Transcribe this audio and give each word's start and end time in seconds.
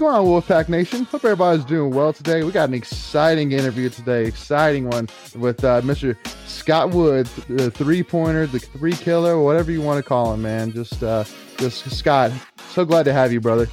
What's 0.00 0.14
going 0.14 0.26
on, 0.26 0.42
Wolfpack 0.42 0.70
Nation? 0.70 1.04
Hope 1.04 1.26
everybody's 1.26 1.62
doing 1.66 1.92
well 1.92 2.14
today. 2.14 2.42
We 2.42 2.52
got 2.52 2.70
an 2.70 2.74
exciting 2.74 3.52
interview 3.52 3.90
today, 3.90 4.24
exciting 4.24 4.88
one 4.88 5.10
with 5.36 5.62
uh, 5.62 5.82
Mr. 5.82 6.16
Scott 6.48 6.88
Wood, 6.88 7.26
the 7.50 7.70
three 7.70 8.02
pointer, 8.02 8.46
the 8.46 8.60
three 8.60 8.94
killer, 8.94 9.38
whatever 9.38 9.70
you 9.70 9.82
want 9.82 9.98
to 9.98 10.02
call 10.02 10.32
him, 10.32 10.40
man. 10.40 10.72
Just, 10.72 11.02
uh, 11.02 11.24
just 11.58 11.90
Scott. 11.90 12.32
So 12.70 12.86
glad 12.86 13.02
to 13.02 13.12
have 13.12 13.30
you, 13.30 13.42
brother. 13.42 13.66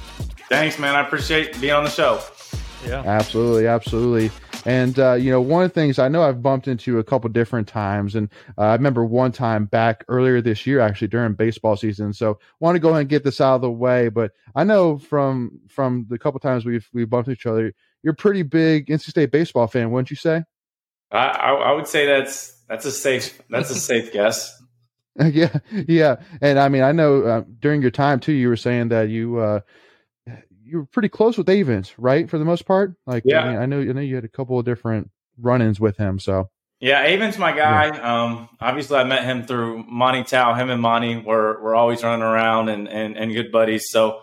Thanks, 0.50 0.78
man. 0.78 0.94
I 0.94 1.00
appreciate 1.00 1.58
being 1.62 1.72
on 1.72 1.84
the 1.84 1.88
show. 1.88 2.20
Yeah, 2.86 3.02
absolutely, 3.06 3.66
absolutely. 3.66 4.30
And 4.66 4.98
uh, 4.98 5.14
you 5.14 5.30
know, 5.30 5.40
one 5.40 5.64
of 5.64 5.70
the 5.70 5.74
things 5.74 5.98
I 5.98 6.08
know 6.08 6.22
I've 6.22 6.42
bumped 6.42 6.68
into 6.68 6.98
a 6.98 7.04
couple 7.04 7.30
different 7.30 7.68
times, 7.68 8.14
and 8.14 8.28
uh, 8.56 8.62
I 8.62 8.72
remember 8.72 9.04
one 9.04 9.32
time 9.32 9.66
back 9.66 10.04
earlier 10.08 10.40
this 10.40 10.66
year, 10.66 10.80
actually 10.80 11.08
during 11.08 11.34
baseball 11.34 11.76
season. 11.76 12.12
So, 12.12 12.38
want 12.60 12.74
to 12.74 12.80
go 12.80 12.90
ahead 12.90 13.02
and 13.02 13.08
get 13.08 13.24
this 13.24 13.40
out 13.40 13.56
of 13.56 13.60
the 13.62 13.70
way. 13.70 14.08
But 14.08 14.32
I 14.54 14.64
know 14.64 14.98
from 14.98 15.60
from 15.68 16.06
the 16.08 16.18
couple 16.18 16.40
times 16.40 16.64
we've 16.64 16.88
we've 16.92 17.08
bumped 17.08 17.30
each 17.30 17.46
other, 17.46 17.72
you're 18.02 18.12
a 18.12 18.16
pretty 18.16 18.42
big 18.42 18.86
NC 18.88 19.02
State 19.10 19.30
baseball 19.30 19.66
fan, 19.66 19.90
wouldn't 19.90 20.10
you 20.10 20.16
say? 20.16 20.44
I, 21.10 21.28
I, 21.28 21.52
I 21.52 21.72
would 21.72 21.86
say 21.86 22.06
that's 22.06 22.60
that's 22.68 22.84
a 22.84 22.92
safe 22.92 23.40
that's 23.48 23.70
a 23.70 23.74
safe 23.76 24.12
guess. 24.12 24.60
yeah, 25.16 25.58
yeah, 25.72 26.16
and 26.40 26.58
I 26.58 26.68
mean, 26.68 26.82
I 26.82 26.92
know 26.92 27.22
uh, 27.22 27.42
during 27.58 27.82
your 27.82 27.90
time 27.90 28.20
too, 28.20 28.32
you 28.32 28.48
were 28.48 28.56
saying 28.56 28.88
that 28.88 29.08
you 29.08 29.38
uh, 29.38 29.60
you 30.68 30.78
were 30.78 30.86
pretty 30.86 31.08
close 31.08 31.38
with 31.38 31.46
Avens, 31.48 31.92
right? 31.98 32.28
For 32.28 32.38
the 32.38 32.44
most 32.44 32.66
part, 32.66 32.94
like 33.06 33.24
yeah, 33.26 33.40
I, 33.40 33.48
mean, 33.48 33.58
I 33.58 33.66
know 33.66 33.80
I 33.80 33.92
know 33.92 34.00
you 34.00 34.14
had 34.14 34.24
a 34.24 34.28
couple 34.28 34.58
of 34.58 34.64
different 34.64 35.10
run-ins 35.40 35.80
with 35.80 35.96
him. 35.96 36.18
So 36.18 36.50
yeah, 36.80 37.06
Avents 37.06 37.38
my 37.38 37.52
guy. 37.52 37.86
Yeah. 37.86 38.22
Um, 38.22 38.48
obviously, 38.60 38.98
I 38.98 39.04
met 39.04 39.24
him 39.24 39.44
through 39.44 39.84
Monty 39.88 40.22
Towe. 40.24 40.54
Him 40.54 40.70
and 40.70 40.80
Monty 40.80 41.16
were 41.16 41.60
were 41.60 41.74
always 41.74 42.02
running 42.02 42.22
around 42.22 42.68
and 42.68 42.88
and, 42.88 43.16
and 43.16 43.32
good 43.32 43.50
buddies. 43.50 43.90
So 43.90 44.22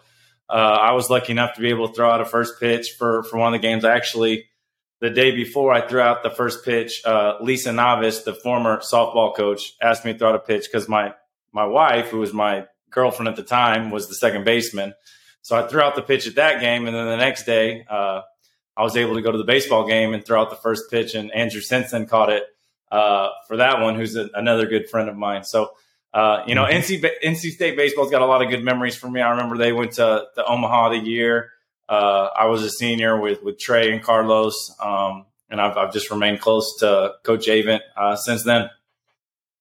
uh, 0.50 0.54
I 0.54 0.94
was 0.94 1.10
lucky 1.10 1.32
enough 1.32 1.56
to 1.56 1.62
be 1.62 1.70
able 1.70 1.90
to 1.90 1.94
throw 1.94 2.10
out 2.10 2.22
a 2.22 2.26
first 2.26 2.60
pitch 2.60 2.96
for 2.98 3.24
for 3.24 3.38
one 3.38 3.54
of 3.54 3.62
the 3.62 3.68
games. 3.68 3.84
I 3.84 3.96
actually 3.96 4.46
the 5.02 5.10
day 5.10 5.32
before 5.36 5.74
I 5.74 5.86
threw 5.86 6.00
out 6.00 6.24
the 6.24 6.30
first 6.30 6.64
pitch, 6.64 7.02
uh, 7.06 7.36
Lisa 7.42 7.72
Navas, 7.72 8.24
the 8.24 8.34
former 8.34 8.80
softball 8.80 9.36
coach, 9.36 9.74
asked 9.82 10.06
me 10.06 10.14
to 10.14 10.20
throw 10.20 10.30
out 10.30 10.36
a 10.36 10.40
pitch 10.40 10.66
because 10.72 10.88
my 10.88 11.14
my 11.52 11.66
wife, 11.66 12.08
who 12.08 12.20
was 12.20 12.34
my 12.34 12.68
girlfriend 12.90 13.28
at 13.28 13.36
the 13.36 13.44
time, 13.44 13.92
was 13.92 14.08
the 14.08 14.16
second 14.16 14.46
baseman. 14.46 14.94
So 15.46 15.56
I 15.56 15.68
threw 15.68 15.80
out 15.80 15.94
the 15.94 16.02
pitch 16.02 16.26
at 16.26 16.34
that 16.38 16.60
game, 16.60 16.88
and 16.88 16.96
then 16.96 17.06
the 17.06 17.18
next 17.18 17.44
day, 17.44 17.86
uh, 17.88 18.22
I 18.76 18.82
was 18.82 18.98
able 18.98 19.14
to 19.14 19.22
go 19.22 19.32
to 19.32 19.38
the 19.38 19.44
baseball 19.44 19.86
game 19.86 20.16
and 20.16 20.26
throw 20.26 20.42
out 20.42 20.50
the 20.50 20.56
first 20.56 20.90
pitch, 20.90 21.14
and 21.14 21.32
Andrew 21.32 21.62
Simpson 21.62 22.08
caught 22.08 22.32
it 22.32 22.44
uh, 22.92 23.30
for 23.48 23.58
that 23.58 23.80
one, 23.80 23.94
who's 23.94 24.16
a, 24.16 24.28
another 24.34 24.66
good 24.66 24.90
friend 24.90 25.08
of 25.08 25.16
mine. 25.16 25.44
So, 25.44 25.74
uh, 26.16 26.42
you 26.48 26.56
know, 26.56 26.66
mm-hmm. 26.66 27.06
NC 27.06 27.12
NC 27.24 27.52
State 27.52 27.78
baseball's 27.78 28.10
got 28.10 28.24
a 28.24 28.26
lot 28.26 28.42
of 28.42 28.50
good 28.50 28.64
memories 28.64 28.96
for 28.96 29.08
me. 29.08 29.22
I 29.22 29.30
remember 29.30 29.56
they 29.56 29.72
went 29.72 29.92
to, 29.94 30.26
the 30.36 30.44
Omaha 30.44 30.90
the 30.90 30.98
year 30.98 31.52
uh, 31.88 32.30
I 32.36 32.48
was 32.48 32.64
a 32.64 32.70
senior 32.72 33.22
with 33.22 33.44
with 33.44 33.60
Trea 33.60 33.94
and 33.94 34.02
Carlos, 34.02 34.76
um, 34.82 35.28
and 35.52 35.62
I've, 35.62 35.78
I've 35.78 35.94
just 35.94 36.10
remained 36.10 36.42
close 36.42 36.78
to 36.80 37.14
Coach 37.22 37.46
Avent 37.46 37.82
uh, 37.96 38.16
since 38.16 38.42
then. 38.42 38.72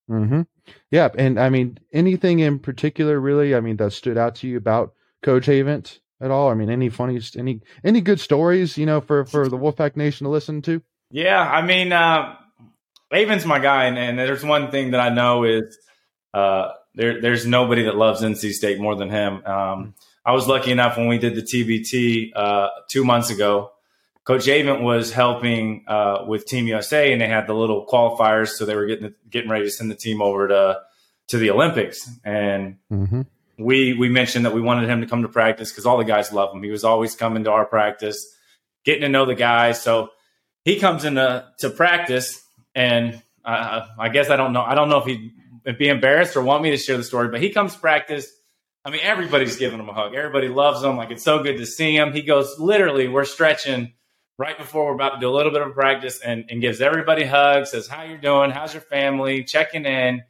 Hmm. 0.09 0.43
Yeah, 0.91 1.11
and 1.19 1.39
I 1.39 1.51
mean, 1.51 1.77
anything 1.93 2.39
in 2.39 2.59
particular, 2.59 3.21
really? 3.21 3.55
I 3.55 3.61
mean, 3.61 3.77
that 3.77 3.93
stood 3.93 4.17
out 4.17 4.37
to 4.37 4.49
you 4.49 4.57
about 4.57 4.95
Coach 5.25 5.47
Avent 5.47 5.99
at 6.21 6.31
all? 6.31 6.51
I 6.51 6.55
mean, 6.55 6.71
any 6.71 6.91
funny, 6.91 7.21
any 7.37 7.63
any 7.83 8.01
good 8.01 8.21
stories, 8.21 8.79
you 8.79 8.87
know, 8.87 9.01
for 9.01 9.25
for 9.25 9.49
the 9.49 9.57
Wolfpack 9.57 9.97
Nation 9.97 10.27
to 10.27 10.31
listen 10.31 10.63
to? 10.63 10.83
Yeah, 11.11 11.41
I 11.41 11.63
mean, 11.63 11.93
uh, 11.93 12.37
Avent's 13.13 13.45
my 13.45 13.59
guy, 13.59 13.85
and, 13.87 13.99
and 13.99 14.19
there's 14.19 14.45
one 14.45 14.71
thing 14.71 14.93
that 14.93 15.01
I 15.01 15.09
know 15.09 15.45
is 15.45 15.77
uh, 16.33 16.73
there 16.95 17.21
there's 17.21 17.47
nobody 17.47 17.85
that 17.85 17.97
loves 17.97 18.21
NC 18.21 18.53
State 18.53 18.79
more 18.79 18.95
than 18.95 19.11
him. 19.11 19.45
Um, 19.45 19.95
I 20.25 20.33
was 20.33 20.47
lucky 20.47 20.71
enough 20.71 20.97
when 20.97 21.09
we 21.09 21.19
did 21.19 21.35
the 21.35 21.43
TBT 21.43 22.31
uh, 22.37 22.69
two 22.91 23.05
months 23.05 23.31
ago. 23.31 23.73
Coach 24.25 24.47
Avent 24.47 24.83
was 24.83 25.13
helping 25.13 25.85
uh, 25.87 26.25
with 26.27 26.47
Team 26.47 26.67
USA, 26.67 27.13
and 27.13 27.21
they 27.21 27.29
had 27.29 27.47
the 27.47 27.55
little 27.55 27.87
qualifiers, 27.87 28.49
so 28.49 28.65
they 28.65 28.77
were 28.77 28.87
getting 28.87 29.15
getting 29.31 29.51
ready 29.51 29.65
to 29.65 29.71
send 29.71 29.91
the 29.91 29.97
team 29.97 30.21
over 30.21 30.49
to 30.49 30.81
to 31.29 31.39
the 31.39 31.51
Olympics. 31.51 32.11
And 32.25 32.77
mm-hmm 32.93 33.23
we 33.59 33.93
we 33.93 34.09
mentioned 34.09 34.47
that 34.47 34.55
we 34.55 34.61
wanted 34.61 34.89
him 34.89 35.01
to 35.01 35.07
come 35.07 35.23
to 35.23 35.29
practice 35.29 35.71
because 35.71 35.87
all 35.87 35.99
the 35.99 36.05
guys 36.05 36.33
love 36.33 36.55
him. 36.55 36.63
He 36.63 36.71
was 36.71 36.85
always 36.85 37.15
coming 37.15 37.45
to 37.45 37.51
our 37.51 37.65
practice, 37.65 38.27
getting 38.85 39.03
to 39.03 39.09
know 39.09 39.27
the 39.27 39.35
guys. 39.35 39.81
So 39.81 40.11
he 40.65 40.79
comes 40.79 41.05
into 41.05 41.47
to 41.59 41.71
practice, 41.71 42.43
and 42.75 43.23
uh, 43.45 43.87
I 43.99 44.09
guess 44.09 44.31
I 44.31 44.37
don't 44.37 44.53
know. 44.53 44.63
I 44.63 44.75
don't 44.75 44.89
know 44.89 44.99
if 44.99 45.07
he'd 45.07 45.33
be 45.79 45.89
embarrassed 45.89 46.37
or 46.37 46.43
want 46.43 46.63
me 46.63 46.71
to 46.71 46.77
share 46.77 46.97
the 46.97 47.05
story, 47.05 47.29
but 47.29 47.41
he 47.41 47.51
comes 47.51 47.75
to 47.75 47.81
practice. 47.81 48.31
I 48.85 48.91
mean, 48.91 49.01
everybody's 49.03 49.57
giving 49.57 49.81
him 49.81 49.89
a 49.89 49.95
hug. 49.95 50.15
Everybody 50.15 50.49
loves 50.49 50.83
him. 50.83 50.97
Like 50.97 51.11
it's 51.11 51.23
so 51.23 51.43
good 51.43 51.59
to 51.59 51.67
see 51.67 51.97
him. 51.97 52.13
He 52.13 52.23
goes 52.23 52.59
literally, 52.59 53.09
we're 53.09 53.25
stretching 53.25 53.95
right 54.37 54.59
before 54.59 54.87
we're 54.87 54.95
about 54.95 55.15
to 55.15 55.21
do 55.21 55.31
a 55.31 55.35
little 55.35 55.53
bit 55.53 55.63
of 55.63 55.73
practice, 55.75 56.21
and, 56.21 56.47
and 56.51 56.61
gives 56.61 56.81
everybody 56.81 57.25
hugs. 57.25 57.71
Says, 57.71 57.87
"How 57.87 58.03
you 58.03 58.19
doing? 58.19 58.51
How's 58.51 58.75
your 58.75 58.83
family? 58.83 59.45
Checking 59.45 59.87
in." 59.87 60.23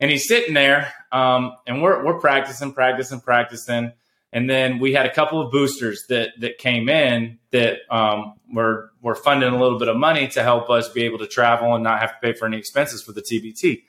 And 0.00 0.10
he's 0.10 0.28
sitting 0.28 0.54
there, 0.54 0.92
um, 1.12 1.52
and 1.66 1.82
we're 1.82 2.04
we're 2.04 2.20
practicing, 2.20 2.72
practicing, 2.72 3.20
practicing, 3.20 3.92
and 4.32 4.50
then 4.50 4.78
we 4.78 4.92
had 4.92 5.06
a 5.06 5.12
couple 5.12 5.40
of 5.40 5.50
boosters 5.50 6.04
that 6.08 6.30
that 6.40 6.58
came 6.58 6.88
in 6.88 7.38
that 7.52 7.78
um, 7.90 8.34
were 8.52 8.90
were 9.00 9.14
funding 9.14 9.52
a 9.52 9.58
little 9.58 9.78
bit 9.78 9.88
of 9.88 9.96
money 9.96 10.28
to 10.28 10.42
help 10.42 10.68
us 10.68 10.88
be 10.90 11.04
able 11.04 11.18
to 11.18 11.26
travel 11.26 11.74
and 11.74 11.82
not 11.82 12.00
have 12.00 12.14
to 12.14 12.18
pay 12.20 12.32
for 12.32 12.46
any 12.46 12.58
expenses 12.58 13.02
for 13.02 13.12
the 13.12 13.22
TBT. 13.22 13.82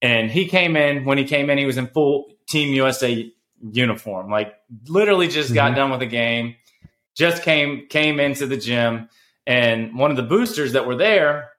And 0.00 0.30
he 0.30 0.46
came 0.46 0.76
in 0.76 1.04
when 1.04 1.18
he 1.18 1.24
came 1.24 1.50
in, 1.50 1.58
he 1.58 1.66
was 1.66 1.76
in 1.76 1.86
full 1.88 2.26
Team 2.48 2.74
USA 2.74 3.30
uniform, 3.60 4.30
like 4.30 4.54
literally 4.88 5.28
just 5.28 5.48
mm-hmm. 5.48 5.56
got 5.56 5.74
done 5.74 5.90
with 5.90 6.00
the 6.00 6.06
game, 6.06 6.56
just 7.14 7.42
came 7.42 7.86
came 7.88 8.20
into 8.20 8.46
the 8.46 8.56
gym, 8.56 9.08
and 9.46 9.98
one 9.98 10.10
of 10.10 10.16
the 10.16 10.22
boosters 10.22 10.72
that 10.72 10.86
were 10.86 10.96
there 10.96 11.50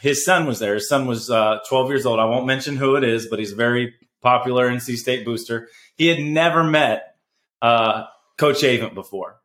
his 0.00 0.24
son 0.24 0.46
was 0.46 0.58
there. 0.58 0.74
His 0.74 0.88
son 0.88 1.06
was 1.06 1.30
uh, 1.30 1.58
12 1.68 1.90
years 1.90 2.06
old. 2.06 2.20
I 2.20 2.24
won't 2.24 2.46
mention 2.46 2.76
who 2.76 2.96
it 2.96 3.04
is, 3.04 3.26
but 3.26 3.38
he's 3.38 3.52
a 3.52 3.56
very 3.56 3.94
popular 4.20 4.68
NC 4.68 4.96
State 4.96 5.24
booster. 5.24 5.68
He 5.96 6.06
had 6.06 6.20
never 6.20 6.62
met 6.62 7.16
uh, 7.60 8.04
Coach 8.36 8.62
Avent 8.62 8.94
before. 8.94 9.40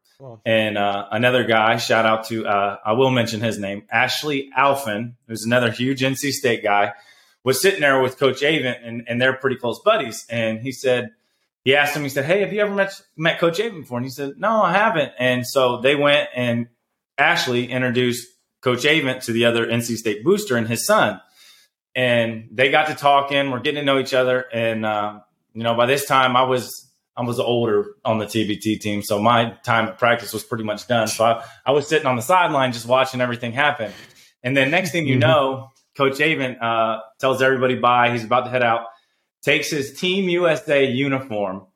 And 0.46 0.78
uh, 0.78 1.08
another 1.12 1.44
guy, 1.44 1.78
shout 1.78 2.06
out 2.06 2.28
to, 2.28 2.46
uh, 2.46 2.78
I 2.86 2.94
will 2.94 3.10
mention 3.10 3.42
his 3.42 3.60
name, 3.60 3.84
Ashley 3.92 4.50
Alphin, 4.56 5.18
who's 5.28 5.44
another 5.44 5.70
huge 5.70 6.02
NC 6.02 6.32
State 6.32 6.64
guy, 6.64 6.94
was 7.44 7.62
sitting 7.62 7.82
there 7.82 8.02
with 8.02 8.18
Coach 8.18 8.42
Avent, 8.42 8.88
and, 8.88 9.04
and 9.08 9.22
they're 9.22 9.34
pretty 9.34 9.58
close 9.58 9.82
buddies. 9.84 10.26
And 10.30 10.60
he 10.60 10.72
said, 10.72 11.12
he 11.66 11.76
asked 11.76 11.96
him, 11.96 12.04
he 12.04 12.10
said, 12.10 12.26
Hey, 12.26 12.42
have 12.42 12.54
you 12.54 12.62
ever 12.62 12.74
met, 12.74 13.02
met 13.18 13.40
Coach 13.40 13.60
Avent 13.60 13.82
before? 13.82 13.98
And 13.98 14.06
he 14.06 14.12
said, 14.12 14.34
No, 14.38 14.62
I 14.62 14.74
haven't. 14.74 15.12
And 15.18 15.46
so 15.46 15.82
they 15.82 15.96
went 15.96 16.30
and 16.36 16.68
Ashley 17.18 17.70
introduced 17.70 18.28
Coach 18.64 18.84
Avent 18.84 19.26
to 19.26 19.34
the 19.34 19.46
other 19.46 19.68
NC 19.68 19.98
State 19.98 20.24
booster 20.24 20.56
and 20.56 20.68
his 20.68 20.86
son. 20.86 21.20
And 21.96 22.48
they 22.52 22.72
got 22.72 22.88
to 22.88 22.96
talking. 22.96 23.52
We're 23.52 23.60
getting 23.60 23.82
to 23.82 23.86
know 23.86 24.00
each 24.00 24.14
other. 24.14 24.46
And, 24.52 24.86
uh, 24.86 25.20
you 25.54 25.64
know, 25.64 25.76
by 25.76 25.86
this 25.86 26.06
time 26.06 26.36
I 26.36 26.44
was, 26.44 26.90
I 27.16 27.22
was 27.22 27.40
older 27.40 27.92
on 28.04 28.18
the 28.18 28.26
TBT 28.26 28.80
team. 28.80 29.04
So 29.04 29.22
my 29.22 29.52
time 29.64 29.88
at 29.90 30.00
practice 30.00 30.34
was 30.34 30.44
pretty 30.44 30.64
much 30.64 30.88
done. 30.88 31.08
So 31.08 31.26
I, 31.26 31.44
I 31.66 31.72
was 31.72 31.88
sitting 31.88 32.08
on 32.08 32.16
the 32.16 32.22
sideline 32.22 32.72
just 32.72 32.88
watching 32.88 33.22
everything 33.22 33.52
happen. 33.52 33.92
And 34.42 34.58
then 34.58 34.72
next 34.72 34.92
thing 34.92 35.06
you 35.06 35.16
mm-hmm. 35.16 35.20
know, 35.20 35.72
Coach 35.96 36.18
Avent 36.18 36.62
uh, 36.62 37.02
tells 37.20 37.42
everybody 37.42 37.76
bye. 37.76 38.12
He's 38.12 38.24
about 38.24 38.46
to 38.46 38.50
head 38.50 38.64
out, 38.64 38.86
takes 39.44 39.70
his 39.70 39.94
Team 40.00 40.30
USA 40.30 40.86
uniform 40.86 41.68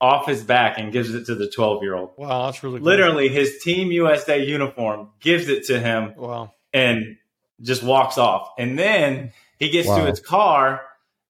off 0.00 0.26
his 0.26 0.42
back 0.42 0.78
and 0.78 0.92
gives 0.92 1.14
it 1.14 1.26
to 1.26 1.34
the 1.34 1.48
12 1.48 1.82
year 1.82 1.94
old. 1.94 2.10
Wow, 2.16 2.46
that's 2.46 2.62
really 2.62 2.78
cool. 2.78 2.86
Literally, 2.86 3.28
his 3.28 3.58
Team 3.62 3.90
USA 3.92 4.44
uniform 4.44 5.10
gives 5.20 5.48
it 5.48 5.66
to 5.66 5.80
him. 5.80 6.14
Wow. 6.16 6.52
And 6.72 7.16
just 7.60 7.82
walks 7.82 8.18
off. 8.18 8.50
And 8.58 8.78
then 8.78 9.32
he 9.58 9.70
gets 9.70 9.88
wow. 9.88 9.98
to 9.98 10.06
his 10.06 10.20
car 10.20 10.82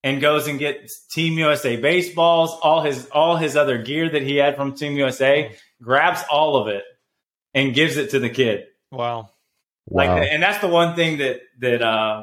and 0.02 0.20
goes 0.20 0.46
and 0.48 0.58
gets 0.58 1.00
Team 1.06 1.38
USA 1.38 1.76
baseballs, 1.76 2.56
all 2.62 2.82
his 2.82 3.06
all 3.06 3.36
his 3.36 3.56
other 3.56 3.78
gear 3.78 4.08
that 4.08 4.22
he 4.22 4.36
had 4.36 4.56
from 4.56 4.74
Team 4.74 4.96
USA, 4.96 5.56
grabs 5.82 6.22
all 6.30 6.56
of 6.56 6.68
it 6.68 6.84
and 7.54 7.74
gives 7.74 7.96
it 7.96 8.10
to 8.10 8.18
the 8.18 8.30
kid. 8.30 8.64
Wow. 8.90 9.30
Like 9.88 10.08
wow. 10.08 10.16
and 10.18 10.42
that's 10.42 10.58
the 10.58 10.68
one 10.68 10.96
thing 10.96 11.18
that 11.18 11.40
that 11.60 11.82
uh 11.82 12.22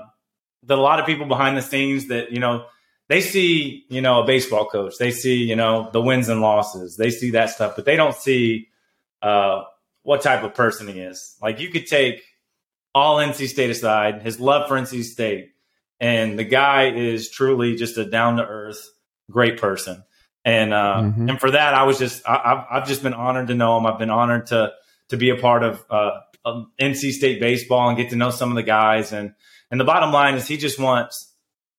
that 0.63 0.77
a 0.77 0.81
lot 0.81 0.99
of 0.99 1.05
people 1.05 1.25
behind 1.25 1.57
the 1.57 1.61
scenes 1.61 2.07
that, 2.07 2.31
you 2.31 2.39
know, 2.39 2.65
they 3.13 3.21
see, 3.21 3.85
you 3.89 4.01
know, 4.01 4.23
a 4.23 4.25
baseball 4.25 4.65
coach. 4.65 4.95
They 4.97 5.11
see, 5.11 5.43
you 5.43 5.55
know, 5.55 5.87
the 5.93 6.01
wins 6.01 6.29
and 6.29 6.41
losses. 6.41 6.97
They 6.97 7.11
see 7.11 7.29
that 7.31 7.51
stuff, 7.51 7.75
but 7.75 7.85
they 7.85 7.95
don't 7.95 8.15
see 8.15 8.69
uh, 9.21 9.65
what 10.01 10.23
type 10.23 10.43
of 10.43 10.55
person 10.55 10.87
he 10.87 10.99
is. 10.99 11.37
Like 11.39 11.59
you 11.59 11.69
could 11.69 11.85
take 11.85 12.23
all 12.95 13.17
NC 13.17 13.49
State 13.49 13.69
aside, 13.69 14.23
his 14.23 14.39
love 14.39 14.67
for 14.67 14.79
NC 14.79 15.03
State, 15.03 15.51
and 15.99 16.39
the 16.39 16.43
guy 16.43 16.89
is 16.89 17.29
truly 17.29 17.75
just 17.75 17.99
a 17.99 18.05
down 18.05 18.37
to 18.37 18.47
earth, 18.47 18.83
great 19.29 19.59
person. 19.59 20.03
And 20.43 20.73
uh, 20.73 21.01
mm-hmm. 21.03 21.29
and 21.29 21.39
for 21.39 21.51
that, 21.51 21.75
I 21.75 21.83
was 21.83 21.99
just 21.99 22.27
I, 22.27 22.41
have 22.43 22.65
I've 22.71 22.87
just 22.87 23.03
been 23.03 23.13
honored 23.13 23.49
to 23.49 23.53
know 23.53 23.77
him. 23.77 23.85
I've 23.85 23.99
been 23.99 24.09
honored 24.09 24.47
to 24.47 24.71
to 25.09 25.17
be 25.17 25.29
a 25.29 25.35
part 25.35 25.61
of, 25.61 25.85
uh, 25.87 26.19
of 26.43 26.65
NC 26.81 27.11
State 27.11 27.39
baseball 27.39 27.89
and 27.89 27.95
get 27.95 28.09
to 28.09 28.15
know 28.15 28.31
some 28.31 28.49
of 28.49 28.55
the 28.55 28.63
guys. 28.63 29.13
And 29.13 29.35
and 29.69 29.79
the 29.79 29.85
bottom 29.85 30.11
line 30.11 30.33
is 30.33 30.47
he 30.47 30.57
just 30.57 30.79
wants 30.79 31.29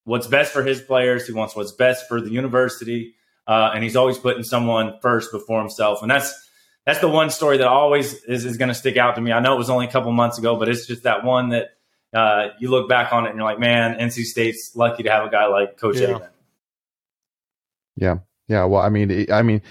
what's 0.05 0.27
best 0.27 0.53
for 0.53 0.63
his 0.63 0.81
players. 0.81 1.27
He 1.27 1.33
wants 1.33 1.57
what's 1.57 1.73
best 1.73 2.09
for 2.09 2.21
the 2.21 2.31
university, 2.31 3.15
uh, 3.47 3.73
and 3.75 3.83
he's 3.83 3.97
always 3.97 4.19
putting 4.19 4.45
someone 4.45 4.99
first 5.03 5.33
before 5.33 5.61
himself. 5.61 6.03
And 6.03 6.11
that's 6.11 6.33
that's 6.87 7.01
the 7.01 7.09
one 7.09 7.31
story 7.31 7.59
that 7.59 7.67
always 7.67 8.15
is, 8.25 8.45
is 8.45 8.57
going 8.57 8.69
to 8.69 8.75
stick 8.75 8.97
out 8.97 9.15
to 9.15 9.21
me. 9.21 9.33
I 9.33 9.41
know 9.41 9.55
it 9.55 9.59
was 9.59 9.71
only 9.71 9.87
a 9.87 9.91
couple 9.91 10.13
months 10.13 10.39
ago, 10.39 10.57
but 10.57 10.69
it's 10.69 10.87
just 10.87 11.05
that 11.05 11.25
one 11.25 11.51
that 11.51 11.71
uh, 12.13 12.49
you 12.61 12.71
look 12.71 12.89
back 12.89 13.13
on 13.13 13.27
it 13.27 13.31
and 13.31 13.39
you're 13.39 13.45
like, 13.45 13.59
man, 13.59 13.99
NC 13.99 14.25
State's 14.25 14.77
lucky 14.77 15.03
to 15.03 15.11
have 15.11 15.25
a 15.25 15.31
guy 15.31 15.47
like 15.47 15.77
Coach 15.79 15.97
Yeah. 15.97 16.09
Avent. 16.09 16.29
Yeah, 17.97 18.19
yeah. 18.49 18.65
Well, 18.65 18.83
I 18.83 18.89
mean, 18.89 19.27
I 19.33 19.43
mean, 19.43 19.63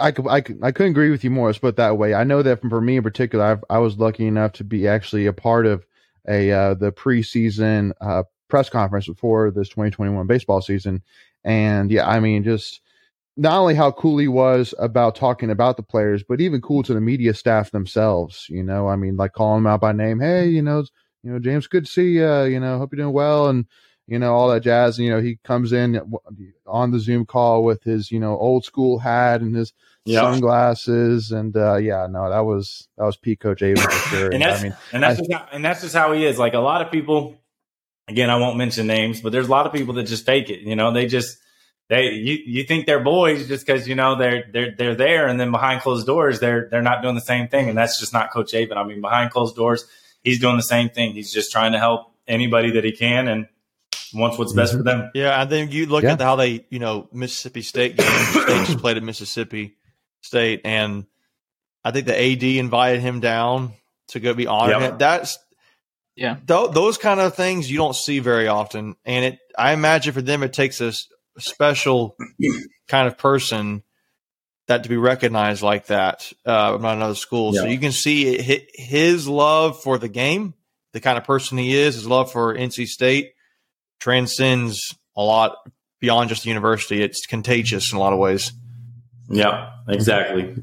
I 0.00 0.12
could, 0.12 0.26
I 0.28 0.40
could, 0.40 0.60
I 0.62 0.72
couldn't 0.72 0.92
agree 0.92 1.10
with 1.10 1.24
you 1.24 1.30
more. 1.30 1.48
Let's 1.48 1.58
put 1.58 1.68
it 1.68 1.76
that 1.76 1.98
way. 1.98 2.14
I 2.14 2.24
know 2.24 2.42
that 2.42 2.60
for 2.60 2.80
me 2.80 2.96
in 2.96 3.02
particular, 3.02 3.44
I've, 3.44 3.64
I 3.68 3.78
was 3.78 3.98
lucky 3.98 4.26
enough 4.26 4.52
to 4.54 4.64
be 4.64 4.88
actually 4.88 5.26
a 5.26 5.32
part 5.32 5.66
of 5.66 5.84
a 6.28 6.50
uh, 6.50 6.74
the 6.74 6.92
preseason 6.92 7.92
uh, 8.00 8.22
press 8.48 8.68
conference 8.68 9.06
before 9.06 9.50
this 9.50 9.68
2021 9.68 10.26
baseball 10.26 10.60
season, 10.60 11.02
and 11.44 11.90
yeah, 11.90 12.08
I 12.08 12.20
mean, 12.20 12.44
just 12.44 12.80
not 13.36 13.58
only 13.58 13.74
how 13.74 13.90
cool 13.90 14.18
he 14.18 14.28
was 14.28 14.74
about 14.78 15.16
talking 15.16 15.50
about 15.50 15.76
the 15.76 15.82
players, 15.82 16.22
but 16.22 16.40
even 16.40 16.60
cool 16.60 16.82
to 16.84 16.94
the 16.94 17.00
media 17.00 17.34
staff 17.34 17.70
themselves. 17.72 18.46
You 18.48 18.62
know, 18.62 18.88
I 18.88 18.96
mean, 18.96 19.16
like 19.16 19.32
calling 19.32 19.62
them 19.64 19.72
out 19.72 19.80
by 19.80 19.92
name. 19.92 20.20
Hey, 20.20 20.46
you 20.48 20.62
know, 20.62 20.84
you 21.22 21.32
know, 21.32 21.38
James, 21.38 21.66
good 21.66 21.86
to 21.86 21.90
see 21.90 22.10
you. 22.12 22.42
You 22.44 22.60
know, 22.60 22.78
hope 22.78 22.92
you're 22.92 23.02
doing 23.04 23.12
well, 23.14 23.48
and 23.48 23.66
you 24.06 24.18
know, 24.18 24.34
all 24.34 24.48
that 24.50 24.60
jazz. 24.60 24.98
And, 24.98 25.06
you 25.06 25.10
know, 25.12 25.20
he 25.22 25.38
comes 25.44 25.72
in 25.72 25.98
on 26.66 26.90
the 26.90 27.00
Zoom 27.00 27.24
call 27.24 27.64
with 27.64 27.82
his, 27.82 28.10
you 28.10 28.20
know, 28.20 28.36
old 28.38 28.64
school 28.64 28.98
hat 28.98 29.40
and 29.40 29.56
his 29.56 29.72
Yeah. 30.04 30.20
sunglasses. 30.20 31.32
And, 31.32 31.56
uh, 31.56 31.76
yeah, 31.76 32.06
no, 32.10 32.28
that 32.28 32.40
was, 32.44 32.86
that 32.98 33.04
was 33.04 33.16
Pete 33.16 33.40
Coach 33.40 33.62
Avent 33.62 33.78
for 33.90 33.90
sure. 34.16 34.30
and 34.30 34.42
that's 34.42 34.60
I 34.60 34.62
mean, 34.62 34.76
and 34.92 35.02
that's 35.02 35.18
I- 35.18 35.22
just 35.22 35.32
how, 35.32 35.48
and 35.52 35.64
that's 35.64 35.80
just 35.80 35.94
how 35.94 36.12
he 36.12 36.26
is. 36.26 36.38
Like 36.38 36.52
a 36.52 36.58
lot 36.58 36.82
of 36.82 36.92
people, 36.92 37.36
again, 38.08 38.30
I 38.30 38.36
won't 38.36 38.56
mention 38.56 38.86
names, 38.86 39.20
but 39.20 39.32
there's 39.32 39.48
a 39.48 39.50
lot 39.50 39.66
of 39.66 39.72
people 39.72 39.94
that 39.94 40.04
just 40.04 40.26
fake 40.26 40.50
it. 40.50 40.60
You 40.60 40.76
know, 40.76 40.92
they 40.92 41.06
just 41.06 41.38
they 41.88 42.10
you 42.12 42.38
you 42.44 42.64
think 42.64 42.86
they're 42.86 43.02
boys 43.02 43.46
just 43.48 43.66
because 43.66 43.86
you 43.88 43.94
know 43.94 44.16
they're 44.16 44.44
they're 44.52 44.74
they're 44.76 44.94
there, 44.94 45.26
and 45.26 45.38
then 45.38 45.50
behind 45.50 45.82
closed 45.82 46.06
doors 46.06 46.40
they're 46.40 46.68
they're 46.70 46.82
not 46.82 47.02
doing 47.02 47.14
the 47.14 47.20
same 47.20 47.48
thing, 47.48 47.68
and 47.68 47.76
that's 47.76 47.98
just 47.98 48.12
not 48.12 48.30
Coach 48.32 48.52
Avent. 48.52 48.76
I 48.76 48.84
mean, 48.84 49.00
behind 49.00 49.30
closed 49.30 49.56
doors, 49.56 49.84
he's 50.22 50.40
doing 50.40 50.56
the 50.56 50.62
same 50.62 50.88
thing. 50.88 51.12
He's 51.12 51.32
just 51.32 51.52
trying 51.52 51.72
to 51.72 51.78
help 51.78 52.12
anybody 52.26 52.72
that 52.72 52.84
he 52.84 52.92
can 52.92 53.28
and 53.28 53.48
wants 54.14 54.38
what's 54.38 54.52
best 54.52 54.72
for 54.72 54.78
mm-hmm. 54.78 54.86
them. 54.86 55.10
Yeah, 55.14 55.40
and 55.40 55.50
then 55.50 55.70
you 55.70 55.86
look 55.86 56.04
Yeah. 56.04 56.12
at 56.12 56.20
how 56.20 56.36
they, 56.36 56.64
you 56.70 56.78
know, 56.78 57.08
Mississippi 57.12 57.62
State 57.62 57.96
game. 57.96 58.06
State 58.06 58.66
just 58.66 58.78
played 58.78 58.96
at 58.96 59.02
Mississippi 59.02 59.76
State, 60.20 60.62
and 60.64 61.06
I 61.84 61.90
think 61.90 62.06
the 62.06 62.18
AD 62.18 62.42
invited 62.42 63.00
him 63.00 63.20
down 63.20 63.74
to 64.08 64.20
go 64.20 64.32
be 64.34 64.46
honored. 64.46 64.80
Yep. 64.80 64.98
That's 64.98 65.38
Yeah. 66.16 66.36
th- 66.46 66.70
those 66.72 66.96
kind 66.98 67.20
of 67.20 67.34
things 67.34 67.70
you 67.70 67.76
don't 67.76 67.96
see 67.96 68.20
very 68.20 68.48
often, 68.48 68.96
and 69.04 69.24
it. 69.24 69.38
I 69.58 69.72
imagine 69.72 70.12
for 70.12 70.22
them, 70.22 70.42
it 70.42 70.52
takes 70.52 70.80
a 70.80 70.86
s- 70.88 71.06
special 71.38 72.16
kind 72.88 73.06
of 73.08 73.16
person 73.18 73.82
that 74.66 74.82
to 74.84 74.88
be 74.88 74.96
recognized 74.96 75.62
like 75.62 75.86
that 75.86 76.32
uh, 76.46 76.78
by 76.78 76.92
another 76.94 77.14
school. 77.14 77.52
So 77.52 77.66
you 77.66 77.78
can 77.78 77.92
see 77.92 78.34
it, 78.36 78.44
hi- 78.46 78.66
his 78.74 79.28
love 79.28 79.82
for 79.82 79.98
the 79.98 80.08
game, 80.08 80.54
the 80.92 81.00
kind 81.00 81.18
of 81.18 81.24
person 81.24 81.58
he 81.58 81.74
is, 81.76 81.94
his 81.96 82.06
love 82.06 82.32
for 82.32 82.54
NC 82.54 82.86
State 82.86 83.32
transcends 84.00 84.94
a 85.16 85.22
lot 85.22 85.56
beyond 86.00 86.28
just 86.28 86.42
the 86.44 86.48
university. 86.48 87.02
It's 87.02 87.26
contagious 87.26 87.92
in 87.92 87.96
a 87.96 88.00
lot 88.00 88.12
of 88.12 88.18
ways. 88.18 88.52
Yeah, 89.28 89.70
exactly. 89.88 90.54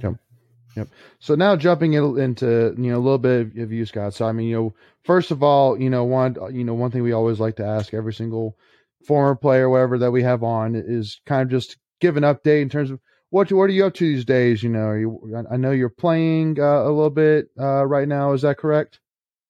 So 1.19 1.35
now 1.35 1.55
jumping 1.55 1.93
in, 1.93 2.17
into 2.19 2.73
you 2.77 2.91
know 2.91 2.97
a 2.97 2.99
little 2.99 3.17
bit 3.17 3.41
of, 3.41 3.57
of 3.57 3.71
you, 3.71 3.85
Scott. 3.85 4.13
So 4.13 4.25
I 4.25 4.31
mean, 4.31 4.47
you 4.47 4.55
know, 4.55 4.73
first 5.03 5.31
of 5.31 5.43
all, 5.43 5.79
you 5.79 5.89
know, 5.89 6.03
one 6.03 6.35
you 6.51 6.63
know 6.63 6.73
one 6.73 6.91
thing 6.91 7.03
we 7.03 7.11
always 7.11 7.39
like 7.39 7.57
to 7.57 7.65
ask 7.65 7.93
every 7.93 8.13
single 8.13 8.57
former 9.05 9.35
player, 9.35 9.69
whatever 9.69 9.97
that 9.99 10.11
we 10.11 10.23
have 10.23 10.43
on, 10.43 10.75
is 10.75 11.19
kind 11.25 11.41
of 11.41 11.49
just 11.49 11.77
give 11.99 12.17
an 12.17 12.23
update 12.23 12.61
in 12.61 12.69
terms 12.69 12.91
of 12.91 12.99
what 13.29 13.51
what 13.51 13.63
are 13.63 13.73
you 13.73 13.85
up 13.85 13.93
to 13.95 14.05
these 14.05 14.25
days. 14.25 14.63
You 14.63 14.69
know, 14.69 14.79
are 14.79 14.99
you 14.99 15.45
I 15.51 15.57
know 15.57 15.71
you're 15.71 15.89
playing 15.89 16.59
uh, 16.59 16.83
a 16.83 16.91
little 16.91 17.09
bit 17.09 17.49
uh, 17.59 17.85
right 17.85 18.07
now. 18.07 18.33
Is 18.33 18.43
that 18.43 18.57
correct? 18.57 18.99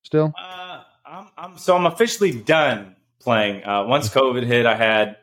Still, 0.04 0.32
Uh, 0.36 0.82
I'm, 1.06 1.28
I'm 1.36 1.58
so 1.58 1.76
I'm 1.76 1.86
officially 1.86 2.32
done 2.32 2.96
playing. 3.20 3.64
Uh, 3.64 3.84
once 3.84 4.08
COVID 4.08 4.44
hit, 4.44 4.66
I 4.66 4.74
had 4.74 5.16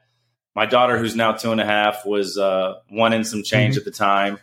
my 0.56 0.66
daughter, 0.66 0.98
who's 0.98 1.16
now 1.16 1.34
two 1.34 1.52
and 1.52 1.62
a 1.62 1.66
half, 1.66 2.06
was 2.06 2.38
uh, 2.38 2.75
one 2.90 3.13
and 3.13 3.25
some 3.25 3.44
change 3.44 3.78
at 3.78 3.86
the 3.86 3.92
time. 3.92 4.40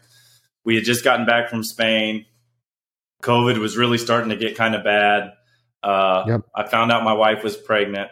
We 0.67 0.75
had 0.75 0.85
just 0.85 1.03
gotten 1.05 1.25
back 1.25 1.49
from 1.49 1.65
Spain. 1.65 2.27
COVID 3.23 3.57
was 3.59 3.77
really 3.79 3.97
starting 3.99 4.29
to 4.31 4.37
get 4.37 4.57
kind 4.57 4.75
of 4.75 4.85
bad. 4.85 5.33
Uh, 5.83 6.25
Yep. 6.29 6.41
I 6.55 6.67
found 6.69 6.93
out 6.93 7.05
my 7.05 7.13
wife 7.15 7.43
was 7.43 7.57
pregnant. 7.57 8.11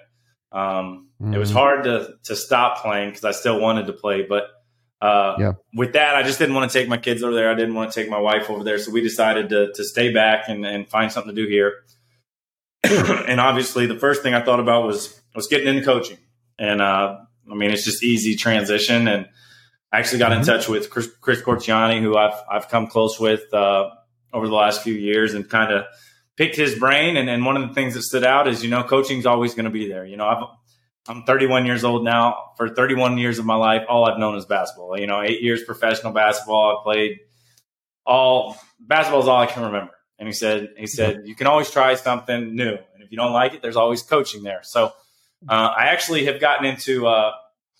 Um, 0.52 1.00
It 1.32 1.38
was 1.38 1.50
Mhm. 1.50 1.54
hard 1.54 1.84
to 1.84 2.14
to 2.24 2.36
stop 2.36 2.82
playing 2.82 3.10
because 3.10 3.24
I 3.24 3.30
still 3.32 3.58
wanted 3.60 3.86
to 3.86 3.92
play, 3.92 4.22
but 4.22 4.44
uh, 5.00 5.36
Yeah. 5.38 5.52
with 5.74 5.92
that, 5.94 6.16
I 6.16 6.22
just 6.22 6.38
didn't 6.38 6.54
want 6.54 6.70
to 6.70 6.78
take 6.78 6.88
my 6.88 6.96
kids 6.98 7.22
over 7.22 7.34
there. 7.34 7.50
I 7.50 7.54
didn't 7.54 7.74
want 7.74 7.92
to 7.92 8.00
take 8.00 8.10
my 8.10 8.18
wife 8.18 8.48
over 8.50 8.62
there, 8.64 8.78
so 8.78 8.90
we 8.90 9.00
decided 9.00 9.48
to 9.50 9.72
to 9.72 9.84
stay 9.84 10.12
back 10.12 10.48
and, 10.48 10.64
and 10.66 10.88
find 10.88 11.10
something 11.12 11.34
to 11.34 11.42
do 11.42 11.48
here. 11.48 11.72
and 13.28 13.40
obviously, 13.40 13.86
the 13.86 13.98
first 13.98 14.22
thing 14.22 14.34
I 14.34 14.42
thought 14.42 14.60
about 14.60 14.84
was 14.86 15.18
was 15.34 15.46
getting 15.48 15.68
into 15.68 15.82
coaching, 15.84 16.18
and 16.58 16.80
uh, 16.82 17.16
I 17.50 17.54
mean, 17.54 17.70
it's 17.70 17.84
just 17.84 18.02
easy 18.04 18.34
transition. 18.36 19.08
And 19.08 19.28
I 19.94 19.98
actually 20.00 20.18
got 20.18 20.32
in 20.32 20.40
Mhm. 20.40 20.46
touch 20.46 20.68
with 20.68 20.90
Chris, 20.90 21.08
Chris 21.20 21.40
Corchiani, 21.42 22.00
who 22.00 22.16
I've 22.16 22.34
I've 22.50 22.68
come 22.68 22.86
close 22.88 23.20
with 23.20 23.52
uh, 23.54 23.90
over 24.32 24.46
the 24.48 24.54
last 24.54 24.82
few 24.82 24.94
years, 24.94 25.34
and 25.34 25.48
kind 25.48 25.72
of 25.72 25.84
picked 26.36 26.56
his 26.56 26.76
brain. 26.78 27.16
And, 27.16 27.30
and 27.30 27.44
one 27.46 27.56
of 27.56 27.68
the 27.68 27.74
things 27.74 27.94
that 27.94 28.02
stood 28.02 28.24
out 28.24 28.48
is, 28.48 28.64
you 28.64 28.70
know, 28.70 28.82
coaching's 28.82 29.24
always 29.26 29.54
going 29.54 29.66
to 29.66 29.70
be 29.70 29.86
there. 29.88 30.04
You 30.04 30.16
know, 30.16 30.26
I've 30.26 30.44
I'm 31.06 31.22
31 31.24 31.66
years 31.66 31.84
old 31.84 32.02
now. 32.02 32.24
For 32.56 32.68
31 32.68 33.18
years 33.18 33.38
of 33.38 33.44
my 33.44 33.56
life, 33.56 33.82
all 33.88 34.04
I've 34.10 34.18
known 34.18 34.36
is 34.36 34.46
basketball. 34.46 34.98
You 34.98 35.06
know, 35.06 35.20
eight 35.22 35.42
years 35.42 35.62
professional 35.62 36.12
basketball. 36.12 36.78
I 36.78 36.82
played 36.82 37.18
all 38.06 38.56
basketball 38.80 39.22
is 39.22 39.28
all 39.28 39.40
I 39.40 39.46
can 39.46 39.62
remember. 39.64 39.92
And 40.18 40.28
he 40.28 40.32
said, 40.32 40.70
he 40.78 40.86
said, 40.86 41.22
you 41.24 41.34
can 41.34 41.46
always 41.46 41.70
try 41.70 41.94
something 41.96 42.54
new, 42.54 42.70
and 42.94 43.02
if 43.02 43.10
you 43.10 43.16
don't 43.16 43.32
like 43.32 43.52
it, 43.54 43.62
there's 43.62 43.76
always 43.76 44.02
coaching 44.02 44.42
there. 44.44 44.60
So 44.62 44.92
uh, 45.48 45.52
I 45.76 45.86
actually 45.86 46.26
have 46.26 46.40
gotten 46.40 46.66
into 46.66 47.06
uh, 47.06 47.32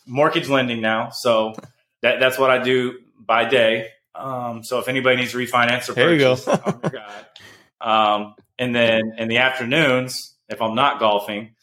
mortgage 0.07 0.49
lending 0.49 0.81
now. 0.81 1.11
So 1.11 1.55
that, 2.05 2.21
that's 2.21 2.39
what 2.39 2.51
I 2.51 2.63
do 2.63 2.99
by 3.19 3.47
day. 3.47 3.89
Um, 4.15 4.63
so 4.63 4.79
if 4.79 4.89
anybody 4.89 5.17
needs 5.17 5.33
to 5.33 5.39
refinance 5.39 5.89
or 5.89 5.95
There 5.95 6.13
you 6.13 6.19
go. 6.19 6.37
purchase, 6.37 6.93
guy. 6.93 7.25
Um, 7.81 8.35
and 8.59 8.75
then 8.75 9.15
in 9.19 9.29
the 9.29 9.39
afternoons, 9.39 10.35
if 10.49 10.61
I'm 10.63 10.75
not 10.75 11.01
golfing, 11.01 11.55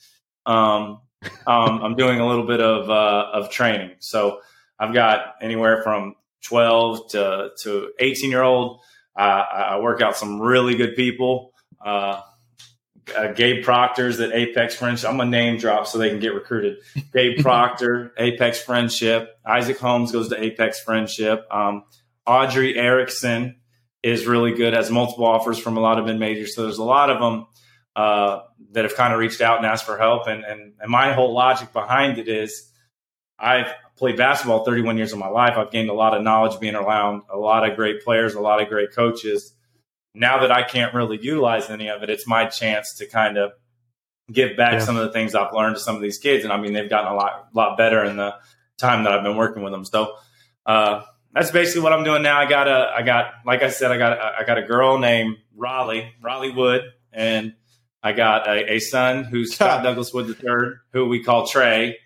um, 0.46 1.02
um, 1.46 1.82
I'm 1.84 1.96
doing 1.96 2.20
a 2.20 2.28
little 2.28 2.46
bit 2.48 2.60
of 2.60 2.90
uh, 2.90 3.30
of 3.34 3.52
training. 3.52 3.92
So 4.00 4.42
I've 4.80 4.94
got 4.94 5.36
anywhere 5.42 5.84
from 5.84 6.16
12 6.44 7.12
to 7.12 7.52
to 7.62 7.92
18 8.00 8.30
year 8.32 8.42
old. 8.42 8.82
Uh, 9.16 9.22
I 9.22 9.62
I 9.62 9.80
work 9.80 10.02
out 10.02 10.18
some 10.18 10.42
really 10.42 10.76
good 10.76 10.96
people. 10.96 11.54
Uh, 11.84 12.22
uh, 13.16 13.28
Gabe 13.34 13.64
Proctor's 13.64 14.20
at 14.20 14.32
Apex 14.32 14.76
Friendship. 14.76 15.10
I'm 15.10 15.18
gonna 15.18 15.30
name 15.30 15.58
drop 15.58 15.88
so 15.88 15.98
they 15.98 16.10
can 16.10 16.20
get 16.20 16.34
recruited. 16.34 16.78
Gabe 17.14 17.40
Proctor, 17.42 18.14
Apex 18.18 18.62
Friendship. 18.62 19.38
Isaac 19.46 19.80
Holmes 19.80 20.12
goes 20.12 20.30
to 20.30 20.42
Apex 20.42 20.82
Friendship. 20.82 21.46
Um, 21.52 21.84
Audrey 22.26 22.76
Erickson 22.78 23.58
is 24.04 24.26
really 24.26 24.54
good. 24.54 24.74
Has 24.74 24.90
multiple 24.90 25.26
offers 25.26 25.60
from 25.60 25.78
a 25.78 25.80
lot 25.80 26.00
of 26.00 26.06
mid 26.06 26.20
majors. 26.20 26.56
So 26.56 26.64
there's 26.64 26.78
a 26.78 26.84
lot 26.84 27.10
of 27.10 27.20
them 27.20 27.48
uh, 27.96 28.42
that 28.72 28.86
have 28.86 28.96
kind 28.96 29.14
of 29.14 29.20
reached 29.20 29.42
out 29.42 29.58
and 29.58 29.66
asked 29.66 29.86
for 29.86 29.98
help. 29.98 30.28
And, 30.28 30.44
and 30.44 30.74
and 30.80 30.90
my 30.90 31.14
whole 31.14 31.34
logic 31.34 31.74
behind 31.74 32.18
it 32.18 32.28
is, 32.28 32.72
I've 33.38 33.74
played 33.98 34.18
basketball 34.18 34.64
31 34.64 34.98
years 34.98 35.14
of 35.14 35.20
my 35.20 35.28
life. 35.28 35.58
I've 35.58 35.72
gained 35.72 35.90
a 35.90 35.94
lot 35.94 36.16
of 36.16 36.24
knowledge 36.24 36.60
being 36.60 36.76
around 36.76 37.24
a 37.32 37.38
lot 37.38 37.70
of 37.70 37.76
great 37.76 38.04
players, 38.04 38.34
a 38.34 38.42
lot 38.42 38.62
of 38.62 38.70
great 38.70 38.94
coaches. 38.94 39.54
Now 40.14 40.42
that 40.42 40.52
I 40.52 40.64
can't 40.64 40.94
really 40.94 41.18
utilize 41.22 41.70
any 41.70 41.90
of 41.90 42.04
it, 42.04 42.10
it's 42.10 42.28
my 42.28 42.46
chance 42.46 42.96
to 42.96 43.08
kind 43.08 43.38
of 43.38 43.52
give 44.32 44.56
back 44.58 44.74
Yeah. 44.74 44.80
some 44.80 44.98
of 44.98 45.06
the 45.06 45.12
things 45.12 45.36
I've 45.36 45.54
learned 45.54 45.76
to 45.76 45.82
some 45.82 45.96
of 45.96 46.02
these 46.02 46.18
kids. 46.18 46.44
And 46.44 46.52
I 46.54 46.58
mean, 46.58 46.74
they've 46.74 46.90
gotten 46.90 47.12
a 47.12 47.16
lot, 47.16 47.48
lot 47.54 47.78
better 47.78 48.04
in 48.04 48.18
the 48.18 48.36
time 48.78 49.04
that 49.04 49.14
I've 49.14 49.24
been 49.24 49.38
working 49.38 49.64
with 49.64 49.72
them. 49.74 49.86
So, 49.86 50.16
uh, 50.66 51.04
that's 51.34 51.52
basically 51.52 51.82
what 51.82 51.94
I'm 51.94 52.04
doing 52.04 52.24
now. 52.24 52.38
I 52.40 52.46
got 52.46 52.68
a, 52.68 52.92
I 52.94 53.04
got, 53.04 53.32
like 53.46 53.64
I 53.64 53.70
said, 53.70 53.92
I 53.92 53.98
got, 53.98 54.14
a, 54.18 54.40
I 54.40 54.44
got 54.44 54.58
a 54.58 54.64
girl 54.64 54.98
named 54.98 55.38
Raleigh, 55.56 56.12
Raleigh 56.22 56.52
Wood, 56.52 56.84
and 57.14 57.54
I 58.04 58.12
got 58.12 58.48
a, 58.50 58.74
a 58.74 58.80
son 58.80 59.24
who's 59.24 59.54
Scott 59.56 59.82
Douglas 59.84 60.14
Wood 60.14 60.28
III, 60.28 60.74
who 60.92 61.06
we 61.08 61.24
call 61.24 61.48
Trey. 61.48 61.98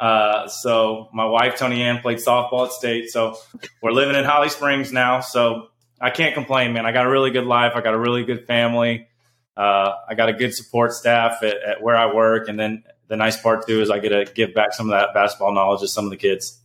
Uh, 0.00 0.48
so 0.48 1.08
my 1.14 1.24
wife 1.24 1.56
Tony 1.56 1.82
Ann 1.82 2.00
played 2.00 2.18
softball 2.18 2.66
at 2.66 2.72
state. 2.72 3.10
So 3.10 3.36
we're 3.80 3.92
living 3.92 4.16
in 4.16 4.24
Holly 4.24 4.48
Springs 4.48 4.92
now. 4.92 5.20
So 5.20 5.68
I 6.04 6.10
can't 6.10 6.34
complain, 6.34 6.74
man. 6.74 6.84
I 6.84 6.92
got 6.92 7.06
a 7.06 7.10
really 7.10 7.30
good 7.30 7.46
life. 7.46 7.72
I 7.74 7.80
got 7.80 7.94
a 7.94 7.98
really 7.98 8.24
good 8.24 8.46
family. 8.46 9.08
Uh, 9.56 9.92
I 10.06 10.14
got 10.14 10.28
a 10.28 10.34
good 10.34 10.52
support 10.52 10.92
staff 10.92 11.42
at, 11.42 11.56
at 11.62 11.82
where 11.82 11.96
I 11.96 12.12
work, 12.14 12.48
and 12.48 12.60
then 12.60 12.84
the 13.08 13.16
nice 13.16 13.40
part 13.40 13.66
too 13.66 13.80
is 13.80 13.90
I 13.90 14.00
get 14.00 14.10
to 14.10 14.30
give 14.30 14.52
back 14.52 14.74
some 14.74 14.90
of 14.90 14.90
that 14.90 15.14
basketball 15.14 15.54
knowledge 15.54 15.80
to 15.80 15.88
some 15.88 16.04
of 16.04 16.10
the 16.10 16.18
kids. 16.18 16.60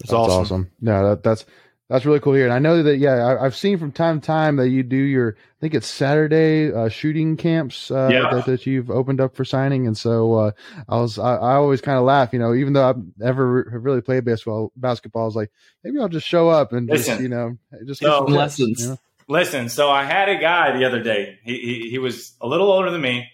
It's 0.00 0.08
That's 0.08 0.12
awesome. 0.14 0.40
awesome. 0.40 0.70
No, 0.80 1.10
that, 1.10 1.22
that's 1.22 1.44
That's 1.90 2.06
really 2.06 2.20
cool 2.20 2.34
here. 2.34 2.44
And 2.44 2.54
I 2.54 2.60
know 2.60 2.84
that, 2.84 2.98
yeah, 2.98 3.36
I, 3.40 3.42
have 3.42 3.56
seen 3.56 3.76
from 3.76 3.90
time 3.90 4.20
to 4.20 4.26
time 4.26 4.54
that 4.56 4.68
you 4.68 4.84
do 4.84 4.94
your, 4.94 5.36
I 5.36 5.60
think 5.60 5.74
it's 5.74 5.88
Saturday 5.88 6.72
uh, 6.72 6.88
shooting 6.88 7.36
camps 7.36 7.90
uh, 7.90 8.08
yeah. 8.12 8.30
that, 8.30 8.46
that, 8.46 8.64
you've 8.64 8.92
opened 8.92 9.20
up 9.20 9.34
for 9.34 9.44
signing. 9.44 9.88
And 9.88 9.98
so 9.98 10.34
uh, 10.34 10.50
I 10.88 11.00
was, 11.00 11.18
I, 11.18 11.34
I 11.34 11.54
always 11.54 11.80
kind 11.80 11.98
of 11.98 12.04
laugh, 12.04 12.32
you 12.32 12.38
know, 12.38 12.54
even 12.54 12.74
though 12.74 12.88
I've 12.88 13.02
never 13.18 13.64
really 13.82 14.02
played 14.02 14.24
basketball, 14.24 14.70
basketball, 14.76 15.22
I 15.22 15.24
was 15.24 15.34
like, 15.34 15.50
maybe 15.82 15.98
I'll 15.98 16.08
just 16.08 16.28
show 16.28 16.48
up 16.48 16.72
and 16.72 16.88
listen, 16.88 17.14
just, 17.14 17.22
you 17.22 17.28
know, 17.28 17.58
just 17.84 18.00
so, 18.00 18.24
some 18.24 18.34
lessons. 18.34 18.82
You 18.82 18.88
know? 18.90 18.98
Listen, 19.26 19.68
so 19.68 19.90
I 19.90 20.04
had 20.04 20.28
a 20.28 20.38
guy 20.38 20.78
the 20.78 20.84
other 20.84 21.02
day. 21.02 21.40
He, 21.42 21.58
he, 21.58 21.90
he 21.90 21.98
was 21.98 22.34
a 22.40 22.46
little 22.46 22.70
older 22.70 22.92
than 22.92 23.00
me. 23.00 23.28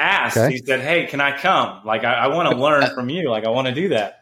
Asked, 0.00 0.36
okay. 0.36 0.54
he 0.54 0.58
said, 0.64 0.78
"Hey, 0.78 1.06
can 1.06 1.20
I 1.20 1.36
come? 1.36 1.80
Like, 1.84 2.04
I, 2.04 2.12
I 2.14 2.26
want 2.28 2.48
to 2.48 2.56
learn 2.56 2.88
from 2.94 3.10
you. 3.10 3.28
Like, 3.28 3.44
I 3.44 3.48
want 3.48 3.66
to 3.66 3.74
do 3.74 3.88
that." 3.88 4.20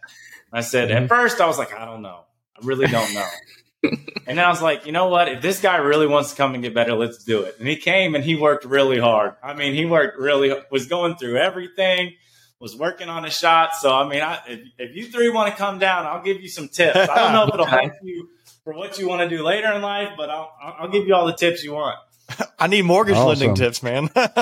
I 0.51 0.63
said, 0.63 0.89
mm-hmm. 0.89 1.05
at 1.05 1.09
first, 1.11 1.39
I 1.39 1.47
was 1.47 1.59
like, 1.59 1.75
I 1.75 1.85
don't 1.85 2.01
know. 2.01 2.21
I 2.57 2.65
really 2.65 2.87
don't 2.87 3.13
know. 3.13 3.27
and 4.27 4.39
then 4.39 4.45
I 4.45 4.49
was 4.49 4.63
like, 4.63 4.87
you 4.87 4.93
know 4.93 5.09
what? 5.09 5.29
If 5.29 5.43
this 5.43 5.61
guy 5.61 5.77
really 5.77 6.07
wants 6.07 6.31
to 6.31 6.37
come 6.37 6.55
and 6.55 6.63
get 6.63 6.75
better, 6.75 6.95
let's 6.95 7.25
do 7.25 7.43
it. 7.43 7.57
And 7.59 7.69
he 7.69 7.77
came 7.77 8.15
and 8.15 8.25
he 8.25 8.37
worked 8.37 8.65
really 8.65 8.99
hard. 8.99 9.35
I 9.43 9.55
mean, 9.55 9.75
he 9.75 9.87
worked 9.87 10.19
really 10.19 10.55
was 10.71 10.87
going 10.87 11.17
through 11.17 11.37
everything, 11.37 12.15
was 12.59 12.77
working 12.77 13.09
on 13.09 13.25
a 13.25 13.31
shot. 13.31 13.75
So 13.77 13.95
I 13.95 14.09
mean, 14.09 14.23
I, 14.23 14.41
if, 14.47 14.61
if 14.79 14.97
you 14.97 15.07
three 15.07 15.29
want 15.29 15.51
to 15.51 15.57
come 15.57 15.79
down, 15.79 16.07
I'll 16.07 16.23
give 16.23 16.41
you 16.41 16.49
some 16.49 16.69
tips. 16.69 16.97
I 16.97 17.07
don't 17.07 17.33
know 17.33 17.45
if 17.45 17.55
it'll 17.55 17.67
help 17.67 17.93
you 18.03 18.29
for 18.65 18.75
what 18.75 18.99
you 18.99 19.09
want 19.09 19.29
to 19.29 19.37
do 19.37 19.45
later 19.45 19.73
in 19.73 19.83
life, 19.83 20.11
but 20.17 20.31
I'll 20.31 20.53
I'll 20.61 20.89
give 20.89 21.07
you 21.07 21.15
all 21.15 21.27
the 21.27 21.37
tips 21.37 21.63
you 21.63 21.73
want. 21.73 21.97
I 22.59 22.67
need 22.67 22.83
mortgage 22.83 23.17
awesome. 23.17 23.29
lending 23.29 23.55
tips, 23.55 23.83
man. 23.83 24.11
I 24.15 24.35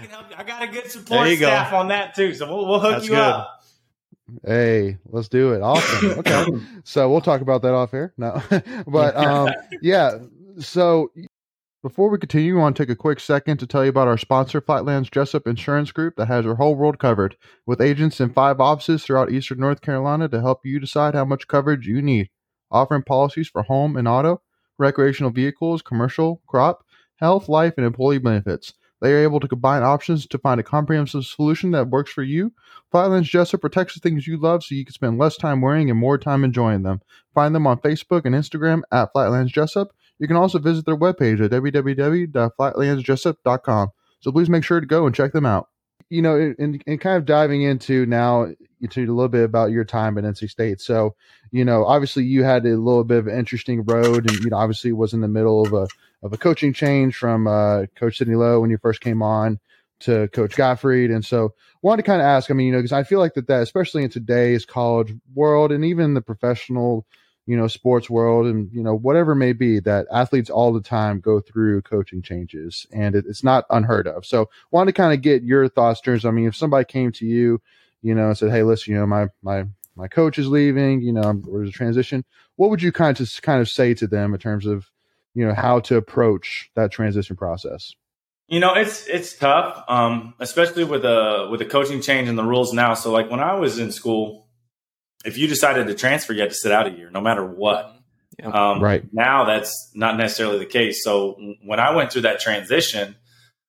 can 0.00 0.10
help 0.10 0.30
you. 0.30 0.36
I 0.36 0.44
got 0.44 0.62
a 0.62 0.68
good 0.68 0.90
support 0.90 1.28
staff 1.28 1.70
go. 1.70 1.76
on 1.76 1.88
that 1.88 2.14
too, 2.14 2.34
so 2.34 2.46
we'll, 2.46 2.66
we'll 2.66 2.80
hook 2.80 2.92
That's 2.92 3.04
you 3.04 3.12
good. 3.12 3.18
up. 3.18 3.53
Hey, 4.44 4.98
let's 5.06 5.28
do 5.28 5.52
it. 5.52 5.62
Awesome. 5.62 6.10
Okay. 6.18 6.46
so 6.84 7.10
we'll 7.10 7.20
talk 7.20 7.40
about 7.40 7.62
that 7.62 7.74
off 7.74 7.92
air. 7.92 8.14
No, 8.16 8.42
but 8.86 9.16
um, 9.16 9.50
yeah. 9.82 10.18
So 10.58 11.10
before 11.82 12.08
we 12.08 12.16
continue, 12.18 12.56
I 12.56 12.62
want 12.62 12.76
to 12.76 12.82
take 12.82 12.90
a 12.90 12.96
quick 12.96 13.20
second 13.20 13.58
to 13.58 13.66
tell 13.66 13.84
you 13.84 13.90
about 13.90 14.08
our 14.08 14.16
sponsor, 14.16 14.60
Flatlands 14.60 15.10
Jessup 15.10 15.46
Insurance 15.46 15.92
Group, 15.92 16.16
that 16.16 16.28
has 16.28 16.44
your 16.46 16.54
whole 16.54 16.74
world 16.74 16.98
covered 16.98 17.36
with 17.66 17.80
agents 17.80 18.20
in 18.20 18.32
five 18.32 18.60
offices 18.60 19.04
throughout 19.04 19.30
Eastern 19.30 19.58
North 19.58 19.82
Carolina 19.82 20.28
to 20.28 20.40
help 20.40 20.60
you 20.64 20.80
decide 20.80 21.14
how 21.14 21.26
much 21.26 21.46
coverage 21.46 21.86
you 21.86 22.00
need. 22.00 22.30
Offering 22.70 23.02
policies 23.02 23.48
for 23.48 23.64
home 23.64 23.96
and 23.96 24.08
auto, 24.08 24.40
recreational 24.78 25.30
vehicles, 25.30 25.82
commercial, 25.82 26.40
crop, 26.46 26.84
health, 27.16 27.48
life, 27.48 27.74
and 27.76 27.84
employee 27.86 28.18
benefits. 28.18 28.72
They 29.04 29.12
are 29.12 29.22
able 29.22 29.38
to 29.40 29.48
combine 29.48 29.82
options 29.82 30.26
to 30.28 30.38
find 30.38 30.58
a 30.58 30.62
comprehensive 30.62 31.26
solution 31.26 31.72
that 31.72 31.90
works 31.90 32.10
for 32.10 32.22
you. 32.22 32.54
Flatlands 32.90 33.28
Jessup 33.28 33.60
protects 33.60 33.92
the 33.92 34.00
things 34.00 34.26
you 34.26 34.38
love 34.38 34.64
so 34.64 34.74
you 34.74 34.86
can 34.86 34.94
spend 34.94 35.18
less 35.18 35.36
time 35.36 35.60
worrying 35.60 35.90
and 35.90 35.98
more 35.98 36.16
time 36.16 36.42
enjoying 36.42 36.84
them. 36.84 37.02
Find 37.34 37.54
them 37.54 37.66
on 37.66 37.80
Facebook 37.80 38.22
and 38.24 38.34
Instagram 38.34 38.80
at 38.90 39.12
Flatlands 39.12 39.52
Jessup. 39.52 39.88
You 40.18 40.26
can 40.26 40.38
also 40.38 40.58
visit 40.58 40.86
their 40.86 40.96
webpage 40.96 41.44
at 41.44 41.50
www.flatlandsjessup.com. 41.50 43.88
So 44.20 44.32
please 44.32 44.48
make 44.48 44.64
sure 44.64 44.80
to 44.80 44.86
go 44.86 45.04
and 45.04 45.14
check 45.14 45.32
them 45.32 45.44
out. 45.44 45.68
You 46.08 46.22
know, 46.22 46.54
and, 46.58 46.82
kind 46.86 47.18
of 47.18 47.26
diving 47.26 47.60
into 47.60 48.06
now 48.06 48.54
into 48.80 49.00
a 49.00 49.12
little 49.12 49.28
bit 49.28 49.44
about 49.44 49.70
your 49.70 49.84
time 49.84 50.16
at 50.16 50.24
NC 50.24 50.48
State. 50.48 50.80
So, 50.80 51.14
you 51.50 51.66
know, 51.66 51.84
obviously 51.84 52.24
you 52.24 52.42
had 52.42 52.64
a 52.64 52.78
little 52.78 53.04
bit 53.04 53.18
of 53.18 53.26
an 53.26 53.38
interesting 53.38 53.84
road, 53.84 54.30
and 54.30 54.42
you 54.42 54.48
know, 54.48 54.56
obviously 54.56 54.92
was 54.92 55.12
in 55.12 55.20
the 55.20 55.28
middle 55.28 55.66
of 55.66 55.74
a 55.74 55.88
of 56.24 56.32
a 56.32 56.38
coaching 56.38 56.72
change 56.72 57.16
from 57.16 57.46
uh, 57.46 57.84
Coach 57.94 58.18
Sidney 58.18 58.34
Lowe 58.34 58.60
when 58.60 58.70
you 58.70 58.78
first 58.78 59.02
came 59.02 59.22
on 59.22 59.60
to 60.00 60.26
Coach 60.28 60.56
Gottfried. 60.56 61.10
And 61.10 61.24
so 61.24 61.54
wanted 61.82 62.02
to 62.02 62.06
kind 62.06 62.20
of 62.20 62.24
ask, 62.24 62.50
I 62.50 62.54
mean, 62.54 62.68
you 62.68 62.72
know, 62.72 62.78
because 62.78 62.92
I 62.92 63.04
feel 63.04 63.18
like 63.18 63.34
that, 63.34 63.46
that 63.48 63.62
especially 63.62 64.04
in 64.04 64.10
today's 64.10 64.64
college 64.64 65.12
world 65.34 65.70
and 65.70 65.84
even 65.84 66.14
the 66.14 66.22
professional, 66.22 67.06
you 67.46 67.58
know, 67.58 67.68
sports 67.68 68.08
world 68.08 68.46
and, 68.46 68.70
you 68.72 68.82
know, 68.82 68.94
whatever 68.96 69.34
may 69.34 69.52
be, 69.52 69.80
that 69.80 70.06
athletes 70.10 70.48
all 70.48 70.72
the 70.72 70.80
time 70.80 71.20
go 71.20 71.40
through 71.40 71.82
coaching 71.82 72.22
changes 72.22 72.86
and 72.90 73.14
it, 73.14 73.26
it's 73.28 73.44
not 73.44 73.66
unheard 73.68 74.08
of. 74.08 74.24
So 74.24 74.48
wanted 74.70 74.92
to 74.92 74.96
kind 74.96 75.12
of 75.12 75.20
get 75.20 75.42
your 75.42 75.68
thoughts, 75.68 76.00
terms. 76.00 76.24
I 76.24 76.30
mean, 76.30 76.46
if 76.46 76.56
somebody 76.56 76.86
came 76.86 77.12
to 77.12 77.26
you, 77.26 77.60
you 78.00 78.14
know, 78.14 78.28
and 78.28 78.38
said, 78.38 78.50
Hey, 78.50 78.62
listen, 78.62 78.94
you 78.94 78.98
know, 78.98 79.06
my, 79.06 79.28
my, 79.42 79.64
my 79.94 80.08
coach 80.08 80.38
is 80.38 80.48
leaving, 80.48 81.02
you 81.02 81.12
know, 81.12 81.42
there's 81.52 81.68
a 81.68 81.72
transition. 81.72 82.24
What 82.56 82.70
would 82.70 82.82
you 82.82 82.92
kind 82.92 83.10
of 83.10 83.18
just 83.18 83.42
kind 83.42 83.60
of 83.60 83.68
say 83.68 83.92
to 83.94 84.06
them 84.06 84.32
in 84.32 84.40
terms 84.40 84.64
of, 84.64 84.90
you 85.34 85.46
know 85.46 85.54
how 85.54 85.80
to 85.80 85.96
approach 85.96 86.70
that 86.74 86.90
transition 86.90 87.36
process? 87.36 87.94
You 88.46 88.60
know 88.60 88.74
it's 88.74 89.06
it's 89.06 89.36
tough 89.36 89.84
um, 89.88 90.34
especially 90.38 90.84
with 90.84 91.04
a 91.04 91.48
with 91.50 91.60
the 91.60 91.66
coaching 91.66 92.00
change 92.00 92.28
and 92.28 92.38
the 92.38 92.44
rules 92.44 92.72
now. 92.72 92.94
So 92.94 93.12
like 93.12 93.30
when 93.30 93.40
i 93.40 93.54
was 93.54 93.78
in 93.78 93.92
school 93.92 94.46
if 95.24 95.38
you 95.38 95.46
decided 95.46 95.86
to 95.86 95.94
transfer 95.94 96.32
you 96.32 96.42
had 96.42 96.50
to 96.50 96.56
sit 96.56 96.70
out 96.70 96.86
a 96.86 96.90
year 96.90 97.10
no 97.10 97.20
matter 97.20 97.44
what. 97.44 97.90
Yeah. 98.38 98.48
um, 98.48 98.82
right. 98.82 99.04
now 99.12 99.44
that's 99.44 99.92
not 99.94 100.16
necessarily 100.16 100.58
the 100.58 100.66
case. 100.66 101.04
So 101.04 101.38
when 101.64 101.80
i 101.80 101.94
went 101.94 102.12
through 102.12 102.22
that 102.22 102.40
transition 102.40 103.16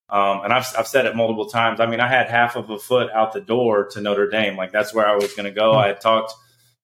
um, 0.07 0.41
and 0.43 0.53
I've, 0.53 0.67
I've 0.77 0.88
said 0.88 1.07
it 1.07 1.15
multiple 1.15 1.48
times 1.48 1.79
i 1.79 1.86
mean 1.88 2.00
i 2.00 2.07
had 2.07 2.29
half 2.29 2.55
of 2.55 2.69
a 2.69 2.77
foot 2.77 3.10
out 3.12 3.34
the 3.34 3.41
door 3.41 3.88
to 3.91 4.01
notre 4.01 4.29
dame. 4.29 4.57
Like 4.57 4.72
that's 4.72 4.93
where 4.93 5.07
i 5.07 5.15
was 5.15 5.34
going 5.34 5.45
to 5.45 5.51
go. 5.51 5.72
Mm-hmm. 5.72 5.79
i 5.79 5.88
had 5.88 6.01
talked 6.01 6.34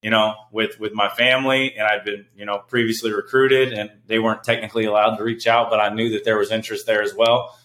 you 0.02 0.10
know, 0.10 0.36
with 0.52 0.80
with 0.80 0.94
my 0.94 1.10
family, 1.10 1.76
and 1.78 1.88
I'd 1.88 2.04
been, 2.04 2.26
you 2.36 2.46
know, 2.46 2.60
previously 2.60 3.12
recruited, 3.12 3.74
and 3.74 3.92
they 4.08 4.20
weren't 4.20 4.44
technically 4.44 4.86
allowed 4.86 5.18
to 5.18 5.24
reach 5.24 5.48
out, 5.48 5.70
but 5.70 5.80
I 5.80 5.94
knew 5.94 6.12
that 6.12 6.24
there 6.24 6.38
was 6.38 6.52
interest 6.52 6.86
there 6.88 7.04
as 7.04 7.14
well. 7.14 7.58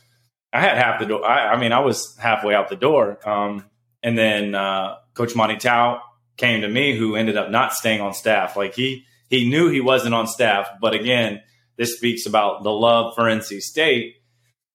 I 0.53 0.61
had 0.61 0.77
half 0.77 1.01
the 1.01 1.07
door. 1.07 1.25
I, 1.25 1.55
I 1.55 1.61
mean, 1.61 1.73
I 1.73 1.81
was 1.81 2.17
halfway 2.19 2.55
out 2.55 2.69
the 2.69 2.77
door, 2.77 3.19
um, 3.29 3.65
and 4.03 4.17
then 4.19 4.55
uh, 4.55 4.97
Coach 5.15 5.35
Monty 5.35 5.57
Towe 5.57 6.01
came 6.37 6.61
to 6.61 6.69
me, 6.69 6.97
who 6.97 7.17
ended 7.17 7.37
up 7.37 7.51
not 7.51 7.73
staying 7.73 8.01
on 8.01 8.13
staff. 8.13 8.57
Like 8.57 8.75
he 8.75 9.05
he 9.29 9.49
knew 9.49 9.71
he 9.71 9.81
wasn't 9.81 10.15
on 10.15 10.27
staff, 10.27 10.69
but 10.81 10.95
again, 10.95 11.41
this 11.77 11.97
speaks 11.97 12.27
about 12.27 12.63
the 12.63 12.73
love 12.73 13.15
for 13.15 13.25
NC 13.25 13.61
State. 13.61 14.15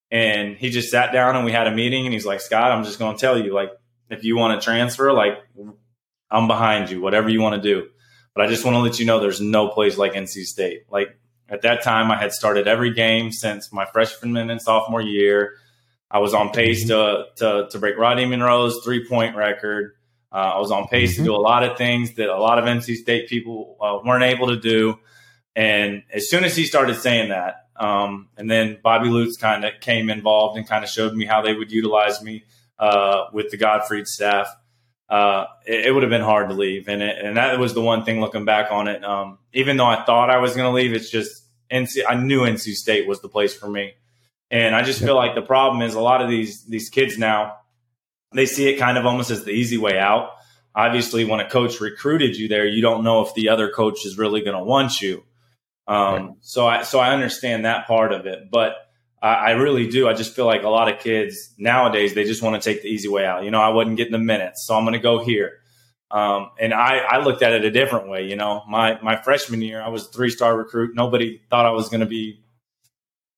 And 0.09 0.57
he 0.57 0.71
just 0.71 0.91
sat 0.91 1.13
down 1.13 1.37
and 1.37 1.45
we 1.45 1.53
had 1.53 1.67
a 1.67 1.71
meeting, 1.71 2.05
and 2.05 2.13
he's 2.13 2.25
like, 2.25 2.41
Scott, 2.41 2.71
I'm 2.71 2.83
just 2.83 2.99
going 2.99 3.15
to 3.15 3.21
tell 3.21 3.37
you, 3.39 3.53
like, 3.53 3.71
if 4.09 4.25
you 4.25 4.35
want 4.35 4.59
to 4.59 4.65
transfer, 4.65 5.13
like 5.13 5.37
I'm 6.31 6.47
behind 6.47 6.89
you, 6.89 7.01
whatever 7.01 7.29
you 7.29 7.41
want 7.41 7.61
to 7.61 7.61
do. 7.61 7.89
But 8.33 8.45
I 8.45 8.47
just 8.47 8.63
want 8.63 8.75
to 8.75 8.79
let 8.79 8.99
you 8.99 9.05
know 9.05 9.19
there's 9.19 9.41
no 9.41 9.67
place 9.67 9.97
like 9.97 10.13
NC 10.13 10.45
State. 10.45 10.83
Like 10.89 11.17
at 11.49 11.63
that 11.63 11.83
time, 11.83 12.09
I 12.09 12.17
had 12.17 12.31
started 12.31 12.67
every 12.67 12.93
game 12.93 13.31
since 13.31 13.73
my 13.73 13.85
freshman 13.85 14.49
and 14.49 14.61
sophomore 14.61 15.01
year. 15.01 15.55
I 16.09 16.19
was 16.19 16.33
on 16.33 16.51
pace 16.51 16.89
mm-hmm. 16.89 17.35
to, 17.37 17.63
to, 17.63 17.69
to 17.69 17.79
break 17.79 17.97
Rodney 17.97 18.25
Monroe's 18.25 18.81
three 18.83 19.07
point 19.07 19.35
record. 19.35 19.95
Uh, 20.31 20.53
I 20.55 20.59
was 20.59 20.71
on 20.71 20.87
pace 20.87 21.13
mm-hmm. 21.13 21.23
to 21.23 21.29
do 21.29 21.35
a 21.35 21.41
lot 21.41 21.63
of 21.63 21.77
things 21.77 22.15
that 22.15 22.29
a 22.29 22.39
lot 22.39 22.57
of 22.57 22.65
NC 22.65 22.95
State 22.95 23.27
people 23.27 23.75
uh, 23.81 23.99
weren't 24.05 24.23
able 24.23 24.47
to 24.47 24.59
do. 24.59 24.97
And 25.55 26.03
as 26.13 26.29
soon 26.29 26.45
as 26.45 26.55
he 26.55 26.63
started 26.63 26.95
saying 26.95 27.29
that, 27.29 27.67
um, 27.75 28.29
and 28.37 28.49
then 28.49 28.77
Bobby 28.81 29.09
Lutz 29.09 29.35
kind 29.35 29.65
of 29.65 29.73
came 29.81 30.09
involved 30.09 30.57
and 30.57 30.67
kind 30.67 30.85
of 30.85 30.89
showed 30.89 31.13
me 31.13 31.25
how 31.25 31.41
they 31.41 31.53
would 31.53 31.71
utilize 31.71 32.21
me 32.21 32.45
uh, 32.79 33.25
with 33.33 33.49
the 33.51 33.57
Gottfried 33.57 34.07
staff 34.07 34.47
uh, 35.11 35.45
it, 35.67 35.87
it 35.87 35.91
would 35.91 36.01
have 36.01 36.09
been 36.09 36.21
hard 36.21 36.49
to 36.49 36.55
leave. 36.55 36.87
And 36.87 37.03
it, 37.03 37.23
and 37.23 37.37
that 37.37 37.59
was 37.59 37.75
the 37.75 37.81
one 37.81 38.05
thing 38.05 38.19
looking 38.19 38.45
back 38.45 38.71
on 38.71 38.87
it. 38.87 39.03
Um, 39.03 39.37
even 39.53 39.77
though 39.77 39.85
I 39.85 40.03
thought 40.03 40.31
I 40.31 40.37
was 40.37 40.55
going 40.55 40.65
to 40.65 40.71
leave, 40.71 40.93
it's 40.93 41.11
just 41.11 41.43
NC. 41.71 42.03
I 42.09 42.15
knew 42.15 42.41
NC 42.41 42.73
State 42.73 43.07
was 43.07 43.21
the 43.21 43.29
place 43.29 43.53
for 43.53 43.69
me. 43.69 43.93
And 44.49 44.75
I 44.75 44.81
just 44.81 44.99
feel 44.99 45.15
like 45.15 45.35
the 45.35 45.41
problem 45.41 45.81
is 45.81 45.93
a 45.93 46.01
lot 46.01 46.21
of 46.21 46.29
these 46.29 46.65
these 46.65 46.89
kids 46.89 47.17
now 47.17 47.57
they 48.33 48.45
see 48.45 48.69
it 48.69 48.77
kind 48.77 48.97
of 48.97 49.05
almost 49.05 49.31
as 49.31 49.43
the 49.43 49.51
easy 49.51 49.77
way 49.77 49.97
out. 49.97 50.31
Obviously, 50.73 51.25
when 51.25 51.39
a 51.39 51.49
coach 51.49 51.81
recruited 51.81 52.37
you 52.37 52.47
there, 52.47 52.65
you 52.65 52.81
don't 52.81 53.03
know 53.03 53.21
if 53.25 53.33
the 53.33 53.49
other 53.49 53.69
coach 53.69 54.05
is 54.05 54.17
really 54.17 54.41
going 54.41 54.57
to 54.57 54.63
want 54.63 55.01
you. 55.01 55.23
Um, 55.87 56.13
right. 56.13 56.29
So 56.39 56.67
I 56.67 56.83
so 56.83 56.99
I 56.99 57.11
understand 57.13 57.65
that 57.65 57.87
part 57.87 58.13
of 58.13 58.25
it, 58.25 58.49
but 58.49 58.75
I, 59.21 59.33
I 59.33 59.51
really 59.51 59.87
do. 59.87 60.07
I 60.07 60.13
just 60.13 60.35
feel 60.35 60.45
like 60.45 60.63
a 60.63 60.69
lot 60.69 60.91
of 60.91 60.99
kids 60.99 61.53
nowadays 61.57 62.13
they 62.13 62.23
just 62.23 62.41
want 62.41 62.61
to 62.61 62.69
take 62.69 62.81
the 62.81 62.89
easy 62.89 63.07
way 63.07 63.25
out. 63.25 63.43
You 63.43 63.51
know, 63.51 63.61
I 63.61 63.69
wasn't 63.69 63.97
getting 63.97 64.13
the 64.13 64.19
minutes, 64.19 64.65
so 64.65 64.75
I'm 64.75 64.83
going 64.83 64.93
to 64.93 64.99
go 64.99 65.23
here. 65.23 65.59
Um, 66.09 66.49
and 66.59 66.73
I, 66.73 66.97
I 66.97 67.23
looked 67.23 67.41
at 67.41 67.53
it 67.53 67.63
a 67.63 67.71
different 67.71 68.09
way. 68.09 68.27
You 68.27 68.35
know, 68.35 68.63
my 68.67 68.99
my 69.01 69.15
freshman 69.15 69.61
year, 69.61 69.81
I 69.81 69.89
was 69.89 70.07
a 70.07 70.09
three 70.09 70.29
star 70.29 70.55
recruit. 70.57 70.95
Nobody 70.95 71.41
thought 71.49 71.65
I 71.65 71.71
was 71.71 71.89
going 71.89 72.01
to 72.01 72.05
be 72.05 72.43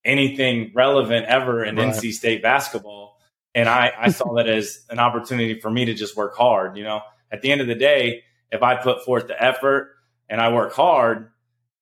anything 0.04 0.72
relevant 0.74 1.28
ever 1.28 1.64
in 1.64 1.76
right. 1.76 1.94
NC 1.94 2.14
State 2.14 2.42
basketball, 2.42 3.20
and 3.54 3.70
I, 3.70 3.92
I 3.98 4.10
saw 4.10 4.34
that 4.36 4.48
as 4.48 4.86
an 4.90 5.00
opportunity 5.00 5.60
for 5.60 5.70
me 5.70 5.86
to 5.86 5.94
just 5.94 6.16
work 6.18 6.36
hard. 6.36 6.78
You 6.78 6.84
know, 6.84 7.02
at 7.32 7.42
the 7.42 7.52
end 7.52 7.62
of 7.62 7.68
the 7.68 7.76
day, 7.76 8.24
if 8.52 8.64
I 8.64 8.76
put 8.76 9.06
forth 9.06 9.28
the 9.28 9.42
effort 9.42 9.92
and 10.30 10.42
I 10.42 10.52
work 10.52 10.74
hard 10.74 11.32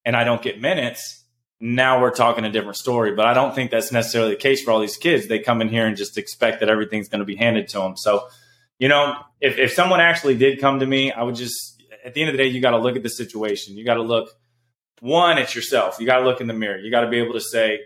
and 0.04 0.14
I 0.14 0.24
don't 0.24 0.42
get 0.42 0.60
minutes, 0.60 1.21
now 1.64 2.00
we're 2.00 2.10
talking 2.10 2.44
a 2.44 2.50
different 2.50 2.76
story. 2.76 3.14
But 3.14 3.26
I 3.26 3.34
don't 3.34 3.54
think 3.54 3.70
that's 3.70 3.92
necessarily 3.92 4.30
the 4.30 4.40
case 4.40 4.64
for 4.64 4.72
all 4.72 4.80
these 4.80 4.96
kids. 4.96 5.28
They 5.28 5.38
come 5.38 5.62
in 5.62 5.68
here 5.68 5.86
and 5.86 5.96
just 5.96 6.18
expect 6.18 6.58
that 6.58 6.68
everything's 6.68 7.08
going 7.08 7.20
to 7.20 7.24
be 7.24 7.36
handed 7.36 7.68
to 7.68 7.78
them. 7.78 7.96
So, 7.96 8.26
you 8.80 8.88
know, 8.88 9.14
if, 9.40 9.58
if 9.58 9.72
someone 9.72 10.00
actually 10.00 10.36
did 10.36 10.60
come 10.60 10.80
to 10.80 10.86
me, 10.86 11.12
I 11.12 11.22
would 11.22 11.36
just, 11.36 11.80
at 12.04 12.14
the 12.14 12.20
end 12.20 12.30
of 12.30 12.36
the 12.36 12.42
day, 12.42 12.48
you 12.48 12.60
got 12.60 12.72
to 12.72 12.78
look 12.78 12.96
at 12.96 13.04
the 13.04 13.08
situation. 13.08 13.76
You 13.76 13.84
got 13.84 13.94
to 13.94 14.02
look, 14.02 14.30
one, 14.98 15.38
at 15.38 15.54
yourself. 15.54 15.98
You 16.00 16.06
got 16.06 16.18
to 16.18 16.24
look 16.24 16.40
in 16.40 16.48
the 16.48 16.52
mirror. 16.52 16.78
You 16.78 16.90
got 16.90 17.02
to 17.02 17.10
be 17.10 17.18
able 17.18 17.34
to 17.34 17.40
say, 17.40 17.78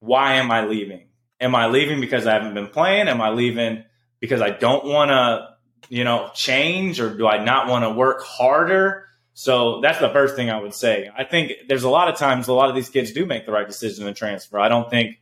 why 0.00 0.34
am 0.34 0.50
I 0.50 0.66
leaving? 0.66 1.08
Am 1.40 1.54
I 1.54 1.68
leaving 1.68 2.02
because 2.02 2.26
I 2.26 2.34
haven't 2.34 2.52
been 2.52 2.68
playing? 2.68 3.08
Am 3.08 3.22
I 3.22 3.30
leaving 3.30 3.84
because 4.20 4.42
I 4.42 4.50
don't 4.50 4.84
want 4.84 5.10
to, 5.10 5.48
you 5.88 6.04
know, 6.04 6.30
change 6.34 7.00
or 7.00 7.16
do 7.16 7.26
I 7.26 7.42
not 7.42 7.68
want 7.68 7.84
to 7.84 7.90
work 7.90 8.22
harder? 8.22 9.07
So 9.38 9.80
that's 9.80 10.00
the 10.00 10.08
first 10.08 10.34
thing 10.34 10.50
I 10.50 10.60
would 10.60 10.74
say. 10.74 11.08
I 11.16 11.22
think 11.22 11.52
there's 11.68 11.84
a 11.84 11.88
lot 11.88 12.08
of 12.08 12.16
times 12.16 12.48
a 12.48 12.52
lot 12.52 12.70
of 12.70 12.74
these 12.74 12.88
kids 12.88 13.12
do 13.12 13.24
make 13.24 13.46
the 13.46 13.52
right 13.52 13.68
decision 13.68 14.06
to 14.06 14.12
transfer. 14.12 14.58
I 14.58 14.68
don't 14.68 14.90
think 14.90 15.20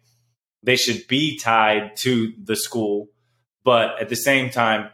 they 0.62 0.76
should 0.76 1.06
be 1.06 1.38
tied 1.38 1.96
to 1.96 2.32
the 2.42 2.56
school, 2.56 3.08
but 3.62 4.00
at 4.00 4.08
the 4.08 4.16
same 4.16 4.48
time, 4.48 4.88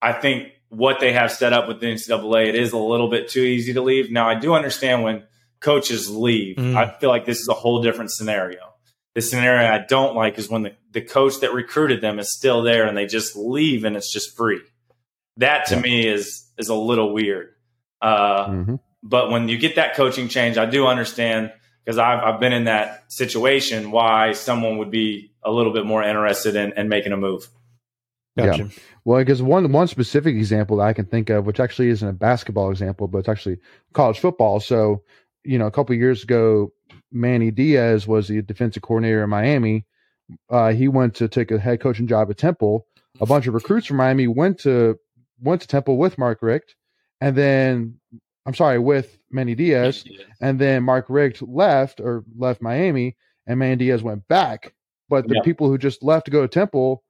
I 0.00 0.12
think 0.12 0.52
what 0.68 1.00
they 1.00 1.14
have 1.14 1.32
set 1.32 1.52
up 1.52 1.66
with 1.66 1.80
the 1.80 1.86
NCAA, 1.86 2.50
it 2.50 2.54
is 2.54 2.70
a 2.70 2.78
little 2.78 3.08
bit 3.08 3.28
too 3.28 3.40
easy 3.40 3.72
to 3.72 3.82
leave. 3.82 4.12
Now, 4.12 4.28
I 4.28 4.36
do 4.36 4.54
understand 4.54 5.02
when 5.02 5.24
coaches 5.58 6.08
leave. 6.08 6.58
Mm. 6.58 6.76
I 6.76 6.96
feel 6.96 7.10
like 7.10 7.24
this 7.24 7.40
is 7.40 7.48
a 7.48 7.54
whole 7.54 7.82
different 7.82 8.12
scenario. 8.12 8.60
The 9.16 9.20
scenario 9.20 9.68
I 9.68 9.84
don't 9.84 10.14
like 10.14 10.38
is 10.38 10.48
when 10.48 10.62
the, 10.62 10.76
the 10.92 11.00
coach 11.00 11.40
that 11.40 11.52
recruited 11.52 12.02
them 12.02 12.20
is 12.20 12.32
still 12.32 12.62
there 12.62 12.86
and 12.86 12.96
they 12.96 13.06
just 13.06 13.34
leave 13.34 13.82
and 13.82 13.96
it's 13.96 14.12
just 14.12 14.36
free. 14.36 14.60
That 15.38 15.66
to 15.66 15.74
yeah. 15.74 15.80
me 15.80 16.06
is 16.06 16.44
is 16.56 16.68
a 16.68 16.76
little 16.76 17.12
weird. 17.12 17.54
Uh, 18.00 18.46
mm-hmm. 18.46 18.74
But 19.02 19.30
when 19.30 19.48
you 19.48 19.58
get 19.58 19.76
that 19.76 19.94
coaching 19.94 20.28
change, 20.28 20.58
I 20.58 20.66
do 20.66 20.86
understand 20.86 21.52
because 21.84 21.98
I've, 21.98 22.22
I've 22.22 22.40
been 22.40 22.52
in 22.52 22.64
that 22.64 23.10
situation 23.10 23.90
why 23.90 24.32
someone 24.32 24.78
would 24.78 24.90
be 24.90 25.32
a 25.42 25.50
little 25.50 25.72
bit 25.72 25.86
more 25.86 26.02
interested 26.02 26.56
in, 26.56 26.72
in 26.76 26.88
making 26.88 27.12
a 27.12 27.16
move. 27.16 27.48
Gotcha. 28.36 28.64
Yeah. 28.64 28.68
Well, 29.04 29.18
because 29.20 29.42
one 29.42 29.72
one 29.72 29.88
specific 29.88 30.36
example 30.36 30.76
that 30.76 30.84
I 30.84 30.92
can 30.92 31.06
think 31.06 31.30
of, 31.30 31.46
which 31.46 31.60
actually 31.60 31.88
isn't 31.88 32.06
a 32.06 32.12
basketball 32.12 32.70
example, 32.70 33.08
but 33.08 33.18
it's 33.18 33.28
actually 33.28 33.58
college 33.94 34.18
football. 34.18 34.60
So, 34.60 35.02
you 35.44 35.58
know, 35.58 35.66
a 35.66 35.70
couple 35.70 35.94
years 35.96 36.22
ago, 36.22 36.72
Manny 37.10 37.50
Diaz 37.50 38.06
was 38.06 38.28
the 38.28 38.42
defensive 38.42 38.82
coordinator 38.82 39.24
in 39.24 39.30
Miami. 39.30 39.86
Uh, 40.50 40.72
he 40.72 40.88
went 40.88 41.14
to 41.16 41.28
take 41.28 41.50
a 41.50 41.58
head 41.58 41.80
coaching 41.80 42.06
job 42.06 42.30
at 42.30 42.36
Temple. 42.36 42.86
A 43.20 43.26
bunch 43.26 43.46
of 43.46 43.54
recruits 43.54 43.86
from 43.86 43.96
Miami 43.96 44.26
went 44.26 44.58
to 44.60 44.98
went 45.40 45.62
to 45.62 45.68
Temple 45.68 45.96
with 45.96 46.18
Mark 46.18 46.42
Richt, 46.42 46.74
and 47.20 47.36
then 47.36 47.98
I'm 48.46 48.54
sorry, 48.54 48.78
with 48.78 49.18
Manny 49.30 49.54
Diaz, 49.54 50.04
and 50.40 50.58
then 50.58 50.82
Mark 50.82 51.06
Richt 51.08 51.42
left 51.42 52.00
or 52.00 52.24
left 52.36 52.62
Miami, 52.62 53.16
and 53.46 53.58
Manny 53.58 53.76
Diaz 53.76 54.02
went 54.02 54.26
back. 54.28 54.74
But 55.10 55.28
the 55.28 55.40
people 55.42 55.68
who 55.68 55.78
just 55.78 56.02
left 56.02 56.26
to 56.26 56.30
go 56.30 56.42
to 56.42 56.48
Temple 56.48 57.02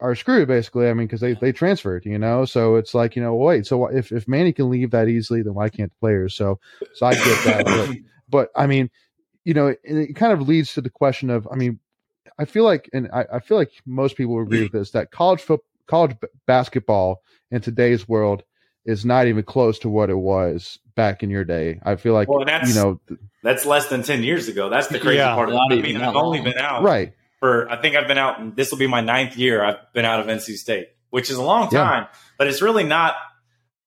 are 0.00 0.14
screwed, 0.14 0.48
basically. 0.48 0.88
I 0.88 0.94
mean, 0.94 1.06
because 1.06 1.20
they 1.20 1.34
they 1.34 1.52
transferred, 1.52 2.04
you 2.04 2.18
know. 2.18 2.44
So 2.44 2.76
it's 2.76 2.94
like, 2.94 3.16
you 3.16 3.22
know, 3.22 3.34
wait. 3.34 3.66
So 3.66 3.86
if 3.86 4.12
if 4.12 4.28
Manny 4.28 4.52
can 4.52 4.70
leave 4.70 4.90
that 4.92 5.08
easily, 5.08 5.42
then 5.42 5.54
why 5.54 5.68
can't 5.68 5.90
the 5.90 5.98
players? 6.00 6.34
So 6.34 6.58
so 6.94 7.06
I 7.06 7.14
get 7.14 7.44
that. 7.44 7.64
but, 7.64 7.96
but 8.28 8.60
I 8.60 8.66
mean, 8.66 8.90
you 9.44 9.54
know, 9.54 9.68
it, 9.68 9.80
it, 9.84 10.16
kind 10.16 10.32
of 10.32 10.46
leads 10.46 10.74
to 10.74 10.80
the 10.80 10.90
question 10.90 11.30
of, 11.30 11.48
I 11.50 11.56
mean, 11.56 11.78
I 12.38 12.44
feel 12.44 12.64
like, 12.64 12.88
and 12.92 13.08
I, 13.12 13.24
I 13.34 13.38
feel 13.40 13.56
like 13.56 13.72
most 13.86 14.16
people 14.16 14.40
agree 14.40 14.62
with 14.62 14.72
this 14.72 14.90
that 14.92 15.10
college 15.10 15.40
foot 15.40 15.60
college 15.86 16.16
b- 16.20 16.28
basketball 16.46 17.22
in 17.50 17.60
today's 17.60 18.08
world 18.08 18.42
is 18.84 19.04
not 19.04 19.26
even 19.26 19.42
close 19.42 19.78
to 19.80 19.88
what 19.88 20.10
it 20.10 20.16
was 20.16 20.78
back 20.94 21.22
in 21.22 21.30
your 21.30 21.44
day. 21.44 21.80
I 21.82 21.96
feel 21.96 22.14
like 22.14 22.28
well, 22.28 22.44
that's, 22.44 22.68
you 22.68 22.74
know 22.74 23.00
that's 23.42 23.66
less 23.66 23.88
than 23.88 24.02
ten 24.02 24.22
years 24.22 24.48
ago. 24.48 24.68
That's 24.68 24.88
the 24.88 24.98
crazy 24.98 25.18
yeah, 25.18 25.34
part. 25.34 25.50
I 25.50 25.76
mean, 25.76 25.96
I've 25.96 26.16
only 26.16 26.40
been 26.40 26.58
out 26.58 26.82
right 26.82 27.12
for. 27.40 27.70
I 27.70 27.80
think 27.80 27.96
I've 27.96 28.08
been 28.08 28.18
out. 28.18 28.56
This 28.56 28.70
will 28.70 28.78
be 28.78 28.86
my 28.86 29.00
ninth 29.00 29.36
year. 29.36 29.64
I've 29.64 29.92
been 29.92 30.04
out 30.04 30.20
of 30.20 30.26
NC 30.26 30.56
State, 30.56 30.88
which 31.10 31.30
is 31.30 31.36
a 31.36 31.42
long 31.42 31.70
time, 31.70 32.04
yeah. 32.04 32.18
but 32.36 32.46
it's 32.46 32.62
really 32.62 32.84
not 32.84 33.14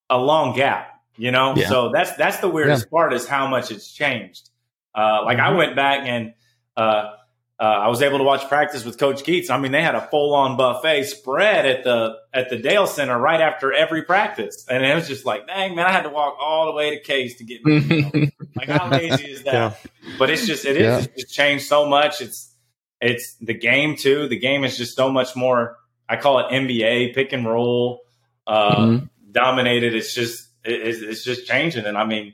a 0.09 0.17
long 0.17 0.55
gap. 0.55 0.87
You 1.17 1.31
know, 1.31 1.53
yeah. 1.55 1.67
so 1.67 1.91
that's 1.91 2.15
that's 2.15 2.37
the 2.37 2.49
weirdest 2.49 2.89
part 2.89 3.13
is 3.13 3.27
how 3.27 3.47
much 3.47 3.71
it's 3.71 3.91
changed. 3.91 4.49
Uh, 4.95 5.21
like 5.23 5.37
mm-hmm. 5.37 5.53
I 5.53 5.57
went 5.57 5.75
back 5.75 6.01
and 6.05 6.33
uh, 6.75 7.11
uh, 7.61 7.63
I 7.63 7.89
was 7.89 8.01
able 8.01 8.17
to 8.17 8.23
watch 8.23 8.47
practice 8.47 8.83
with 8.83 8.97
Coach 8.97 9.23
Keatts. 9.23 9.51
I 9.51 9.59
mean, 9.59 9.71
they 9.71 9.83
had 9.83 9.93
a 9.93 10.01
full 10.07 10.33
on 10.33 10.57
buffet 10.57 11.03
spread 11.03 11.67
at 11.67 11.83
the 11.83 12.15
at 12.33 12.49
the 12.49 12.57
Dail 12.57 12.87
Center 12.87 13.19
right 13.19 13.39
after 13.39 13.71
every 13.71 14.01
practice, 14.01 14.65
and 14.67 14.83
it 14.83 14.95
was 14.95 15.07
just 15.07 15.27
like, 15.27 15.45
dang 15.45 15.75
man, 15.75 15.85
I 15.85 15.91
had 15.91 16.01
to 16.01 16.09
walk 16.09 16.37
all 16.41 16.65
the 16.65 16.71
way 16.71 16.89
to 16.89 16.99
Case 16.99 17.37
to 17.37 17.43
get. 17.43 17.63
Me, 17.63 18.31
like 18.55 18.67
how 18.67 18.89
lazy 18.89 19.29
is 19.29 19.43
that? 19.43 19.53
Yeah. 19.53 19.73
But 20.17 20.31
it's 20.31 20.47
just 20.47 20.65
it 20.65 20.75
is 20.75 21.05
yeah. 21.05 21.11
it's 21.15 21.31
changed 21.31 21.65
so 21.67 21.87
much. 21.87 22.19
It's 22.19 22.51
it's 22.99 23.35
the 23.35 23.53
game 23.53 23.95
too. 23.95 24.27
The 24.27 24.39
game 24.39 24.63
is 24.63 24.75
just 24.75 24.95
so 24.95 25.11
much 25.11 25.35
more. 25.35 25.77
I 26.09 26.17
call 26.17 26.39
it 26.39 26.51
NBA 26.51 27.13
pick 27.13 27.31
and 27.31 27.45
roll 27.45 28.01
uh, 28.47 28.75
mm-hmm. 28.75 29.05
dominated. 29.31 29.93
It's 29.93 30.15
just 30.15 30.49
it, 30.65 30.87
it's, 30.87 31.01
it's 31.01 31.23
just 31.23 31.45
changing, 31.45 31.85
and 31.85 31.95
I 31.95 32.05
mean 32.05 32.33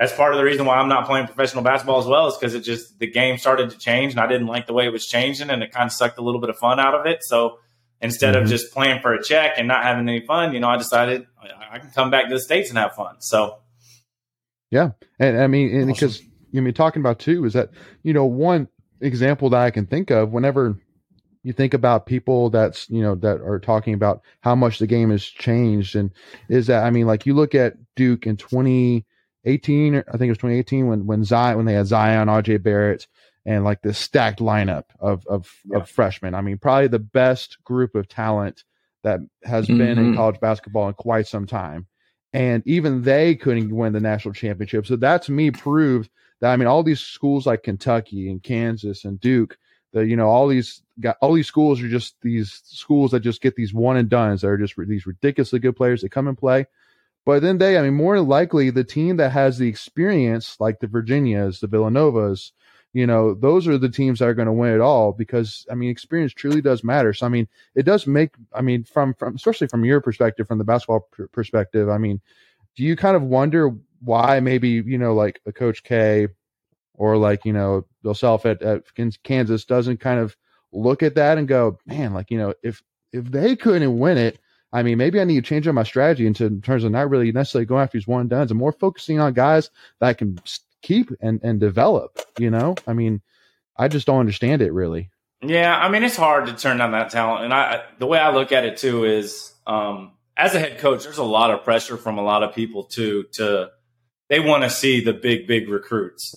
that's 0.00 0.14
part 0.14 0.32
of 0.32 0.38
the 0.38 0.44
reason 0.44 0.64
why 0.64 0.78
I'm 0.78 0.88
not 0.88 1.04
playing 1.04 1.26
professional 1.26 1.62
basketball 1.62 2.00
as 2.00 2.06
well 2.06 2.26
is 2.28 2.36
because 2.38 2.54
it 2.54 2.62
just 2.62 2.98
the 2.98 3.06
game 3.06 3.36
started 3.36 3.68
to 3.68 3.78
change 3.78 4.14
and 4.14 4.20
I 4.20 4.26
didn't 4.26 4.46
like 4.46 4.66
the 4.66 4.72
way 4.72 4.86
it 4.86 4.92
was 4.92 5.06
changing 5.06 5.50
and 5.50 5.62
it 5.62 5.72
kind 5.72 5.84
of 5.84 5.92
sucked 5.92 6.16
a 6.16 6.22
little 6.22 6.40
bit 6.40 6.48
of 6.48 6.56
fun 6.56 6.80
out 6.80 6.94
of 6.94 7.04
it. 7.04 7.22
So 7.22 7.58
instead 8.00 8.34
mm-hmm. 8.34 8.44
of 8.44 8.48
just 8.48 8.72
playing 8.72 9.02
for 9.02 9.12
a 9.12 9.22
check 9.22 9.52
and 9.58 9.68
not 9.68 9.82
having 9.82 10.08
any 10.08 10.24
fun, 10.24 10.54
you 10.54 10.60
know, 10.60 10.68
I 10.68 10.78
decided 10.78 11.26
I 11.70 11.80
can 11.80 11.90
come 11.90 12.10
back 12.10 12.28
to 12.28 12.34
the 12.34 12.40
states 12.40 12.70
and 12.70 12.78
have 12.78 12.94
fun. 12.94 13.16
So 13.18 13.58
yeah, 14.70 14.92
and 15.18 15.38
I 15.38 15.48
mean, 15.48 15.68
and 15.68 15.90
awesome. 15.90 15.92
because 15.92 16.22
you 16.50 16.62
mean 16.62 16.72
talking 16.72 17.02
about 17.02 17.18
too 17.18 17.44
is 17.44 17.52
that 17.52 17.68
you 18.02 18.14
know 18.14 18.24
one 18.24 18.68
example 19.02 19.50
that 19.50 19.60
I 19.60 19.70
can 19.70 19.84
think 19.84 20.10
of 20.10 20.30
whenever 20.30 20.78
you 21.42 21.52
think 21.52 21.74
about 21.74 22.06
people 22.06 22.48
that's 22.48 22.88
you 22.88 23.02
know 23.02 23.16
that 23.16 23.42
are 23.42 23.60
talking 23.60 23.92
about 23.92 24.22
how 24.40 24.54
much 24.54 24.78
the 24.78 24.86
game 24.86 25.10
has 25.10 25.24
changed 25.24 25.94
and 25.94 26.10
is 26.48 26.68
that 26.68 26.84
I 26.84 26.90
mean 26.90 27.06
like 27.06 27.26
you 27.26 27.34
look 27.34 27.54
at 27.54 27.74
Duke 27.96 28.26
in 28.26 28.38
20 28.38 29.04
18, 29.44 29.96
I 29.96 30.02
think 30.12 30.22
it 30.22 30.30
was 30.30 30.38
2018 30.38 30.86
when 30.86 31.06
when 31.06 31.24
Zion 31.24 31.56
when 31.56 31.66
they 31.66 31.74
had 31.74 31.86
Zion, 31.86 32.28
RJ 32.28 32.62
Barrett, 32.62 33.06
and 33.46 33.64
like 33.64 33.82
this 33.82 33.98
stacked 33.98 34.40
lineup 34.40 34.84
of 34.98 35.26
of, 35.26 35.50
yeah. 35.64 35.78
of 35.78 35.88
freshmen. 35.88 36.34
I 36.34 36.40
mean, 36.40 36.58
probably 36.58 36.88
the 36.88 36.98
best 36.98 37.62
group 37.64 37.94
of 37.94 38.08
talent 38.08 38.64
that 39.02 39.20
has 39.44 39.66
mm-hmm. 39.66 39.78
been 39.78 39.98
in 39.98 40.06
mm-hmm. 40.06 40.16
college 40.16 40.40
basketball 40.40 40.88
in 40.88 40.94
quite 40.94 41.26
some 41.26 41.46
time. 41.46 41.86
And 42.32 42.62
even 42.66 43.02
they 43.02 43.34
couldn't 43.34 43.74
win 43.74 43.92
the 43.92 44.00
national 44.00 44.34
championship. 44.34 44.86
So 44.86 44.96
that 44.96 45.22
to 45.22 45.32
me 45.32 45.50
proved 45.50 46.10
that 46.40 46.52
I 46.52 46.56
mean 46.56 46.68
all 46.68 46.82
these 46.82 47.00
schools 47.00 47.46
like 47.46 47.62
Kentucky 47.62 48.30
and 48.30 48.42
Kansas 48.42 49.04
and 49.04 49.20
Duke, 49.20 49.58
that 49.92 50.06
you 50.06 50.16
know 50.16 50.28
all 50.28 50.46
these 50.46 50.82
got 51.00 51.16
all 51.20 51.32
these 51.32 51.48
schools 51.48 51.82
are 51.82 51.88
just 51.88 52.14
these 52.22 52.62
schools 52.64 53.10
that 53.10 53.20
just 53.20 53.40
get 53.40 53.56
these 53.56 53.74
one 53.74 53.96
and 53.96 54.08
dones 54.08 54.42
that 54.42 54.48
are 54.48 54.58
just 54.58 54.74
these 54.76 55.06
ridiculously 55.06 55.58
good 55.58 55.76
players 55.76 56.02
that 56.02 56.10
come 56.10 56.28
and 56.28 56.38
play. 56.38 56.66
But 57.26 57.42
then 57.42 57.58
they, 57.58 57.76
I 57.78 57.82
mean, 57.82 57.94
more 57.94 58.20
likely 58.20 58.70
the 58.70 58.84
team 58.84 59.16
that 59.18 59.30
has 59.30 59.58
the 59.58 59.68
experience, 59.68 60.56
like 60.58 60.80
the 60.80 60.86
Virginias, 60.86 61.60
the 61.60 61.68
Villanovas, 61.68 62.52
you 62.92 63.06
know, 63.06 63.34
those 63.34 63.68
are 63.68 63.78
the 63.78 63.88
teams 63.88 64.18
that 64.18 64.28
are 64.28 64.34
going 64.34 64.46
to 64.46 64.52
win 64.52 64.74
it 64.74 64.80
all 64.80 65.12
because 65.12 65.64
I 65.70 65.74
mean, 65.74 65.90
experience 65.90 66.32
truly 66.32 66.60
does 66.60 66.82
matter. 66.82 67.12
So 67.12 67.26
I 67.26 67.28
mean, 67.28 67.46
it 67.74 67.84
does 67.84 68.06
make, 68.06 68.34
I 68.52 68.62
mean, 68.62 68.84
from 68.84 69.14
from 69.14 69.36
especially 69.36 69.68
from 69.68 69.84
your 69.84 70.00
perspective, 70.00 70.48
from 70.48 70.58
the 70.58 70.64
basketball 70.64 71.08
pr- 71.10 71.26
perspective, 71.26 71.88
I 71.88 71.98
mean, 71.98 72.20
do 72.76 72.82
you 72.82 72.96
kind 72.96 73.16
of 73.16 73.22
wonder 73.22 73.76
why 74.00 74.40
maybe 74.40 74.68
you 74.68 74.98
know 74.98 75.14
like 75.14 75.40
a 75.46 75.52
Coach 75.52 75.84
K 75.84 76.28
or 76.94 77.16
like 77.16 77.44
you 77.44 77.52
know 77.52 77.86
yourself 78.02 78.44
at, 78.44 78.60
at 78.62 78.82
Kansas 79.22 79.64
doesn't 79.64 80.00
kind 80.00 80.18
of 80.18 80.36
look 80.72 81.02
at 81.02 81.14
that 81.14 81.38
and 81.38 81.46
go, 81.46 81.78
man, 81.86 82.12
like 82.12 82.30
you 82.30 82.38
know, 82.38 82.54
if 82.62 82.82
if 83.12 83.24
they 83.24 83.54
couldn't 83.54 83.98
win 83.98 84.18
it 84.18 84.38
I 84.72 84.82
mean, 84.82 84.98
maybe 84.98 85.20
I 85.20 85.24
need 85.24 85.36
to 85.36 85.48
change 85.48 85.66
up 85.66 85.74
my 85.74 85.82
strategy 85.82 86.26
into 86.26 86.46
in 86.46 86.62
terms 86.62 86.84
of 86.84 86.92
not 86.92 87.10
really 87.10 87.32
necessarily 87.32 87.66
going 87.66 87.82
after 87.82 87.98
these 87.98 88.06
one 88.06 88.28
duns 88.28 88.50
and 88.50 88.58
more 88.58 88.72
focusing 88.72 89.18
on 89.18 89.32
guys 89.32 89.70
that 89.98 90.08
I 90.08 90.14
can 90.14 90.38
keep 90.82 91.10
and, 91.20 91.40
and 91.42 91.58
develop, 91.58 92.20
you 92.38 92.50
know? 92.50 92.76
I 92.86 92.92
mean, 92.92 93.20
I 93.76 93.88
just 93.88 94.06
don't 94.06 94.20
understand 94.20 94.62
it 94.62 94.72
really. 94.72 95.10
Yeah, 95.42 95.76
I 95.76 95.88
mean, 95.88 96.04
it's 96.04 96.16
hard 96.16 96.46
to 96.46 96.52
turn 96.54 96.78
down 96.78 96.92
that 96.92 97.10
talent. 97.10 97.44
And 97.44 97.54
I, 97.54 97.82
the 97.98 98.06
way 98.06 98.18
I 98.18 98.32
look 98.32 98.52
at 98.52 98.64
it 98.64 98.76
too 98.76 99.04
is, 99.04 99.52
um, 99.66 100.12
as 100.36 100.54
a 100.54 100.58
head 100.58 100.78
coach, 100.78 101.02
there's 101.02 101.18
a 101.18 101.24
lot 101.24 101.50
of 101.50 101.64
pressure 101.64 101.96
from 101.96 102.18
a 102.18 102.22
lot 102.22 102.42
of 102.42 102.54
people 102.54 102.84
too, 102.84 103.24
to, 103.32 103.70
they 104.28 104.38
want 104.38 104.62
to 104.62 104.70
see 104.70 105.00
the 105.02 105.12
big, 105.12 105.46
big 105.48 105.68
recruits. 105.68 106.36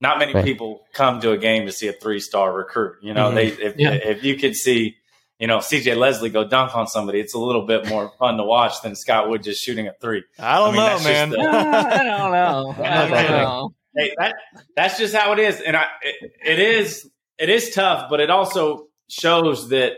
Not 0.00 0.18
many 0.18 0.34
right. 0.34 0.44
people 0.44 0.82
come 0.92 1.20
to 1.20 1.32
a 1.32 1.38
game 1.38 1.66
to 1.66 1.72
see 1.72 1.88
a 1.88 1.92
three 1.92 2.20
star 2.20 2.52
recruit. 2.52 2.96
You 3.02 3.14
know, 3.14 3.26
mm-hmm. 3.26 3.36
they, 3.36 3.46
if, 3.48 3.76
yeah. 3.78 3.92
if 3.92 4.22
you 4.22 4.36
could 4.36 4.54
see, 4.54 4.96
you 5.42 5.48
know, 5.48 5.58
CJ 5.58 5.96
Leslie 5.96 6.30
go 6.30 6.46
dunk 6.46 6.76
on 6.76 6.86
somebody, 6.86 7.18
it's 7.18 7.34
a 7.34 7.38
little 7.38 7.66
bit 7.66 7.88
more 7.88 8.12
fun 8.16 8.36
to 8.36 8.44
watch 8.44 8.80
than 8.80 8.94
Scott 8.94 9.28
Wood 9.28 9.42
just 9.42 9.60
shooting 9.60 9.88
a 9.88 9.92
three. 10.00 10.22
I 10.38 10.58
don't 10.58 10.78
I 10.78 10.94
mean, 10.94 11.02
know, 11.02 11.04
man. 11.04 11.30
The, 11.30 11.40
I 11.40 12.04
don't 12.04 12.30
know. 12.30 12.76
I 12.84 13.08
don't 13.08 13.30
know. 13.30 13.74
Hey, 13.96 14.14
that 14.18 14.36
that's 14.76 14.98
just 14.98 15.12
how 15.12 15.32
it 15.32 15.40
is, 15.40 15.60
and 15.60 15.76
I 15.76 15.86
it, 16.00 16.32
it 16.46 16.58
is 16.60 17.10
it 17.38 17.48
is 17.48 17.74
tough, 17.74 18.08
but 18.08 18.20
it 18.20 18.30
also 18.30 18.86
shows 19.08 19.70
that 19.70 19.94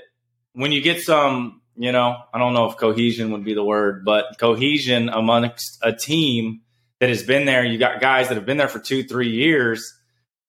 when 0.55 0.73
you 0.73 0.81
get 0.81 1.03
some, 1.03 1.61
you 1.77 1.93
know, 1.93 2.17
I 2.33 2.39
don't 2.39 2.55
know 2.55 2.71
if 2.71 2.79
cohesion 2.79 3.31
would 3.33 3.45
be 3.45 3.53
the 3.53 3.63
word, 3.63 4.07
but 4.07 4.39
cohesion 4.41 5.11
amongst 5.11 5.79
a 5.83 5.93
team 5.93 6.63
that 7.01 7.11
has 7.11 7.23
been 7.23 7.45
there. 7.45 7.63
You 7.63 7.77
got 7.77 8.01
guys 8.01 8.29
that 8.29 8.37
have 8.37 8.47
been 8.47 8.57
there 8.57 8.69
for 8.69 8.79
two, 8.79 9.03
three 9.05 9.33
years, 9.33 9.93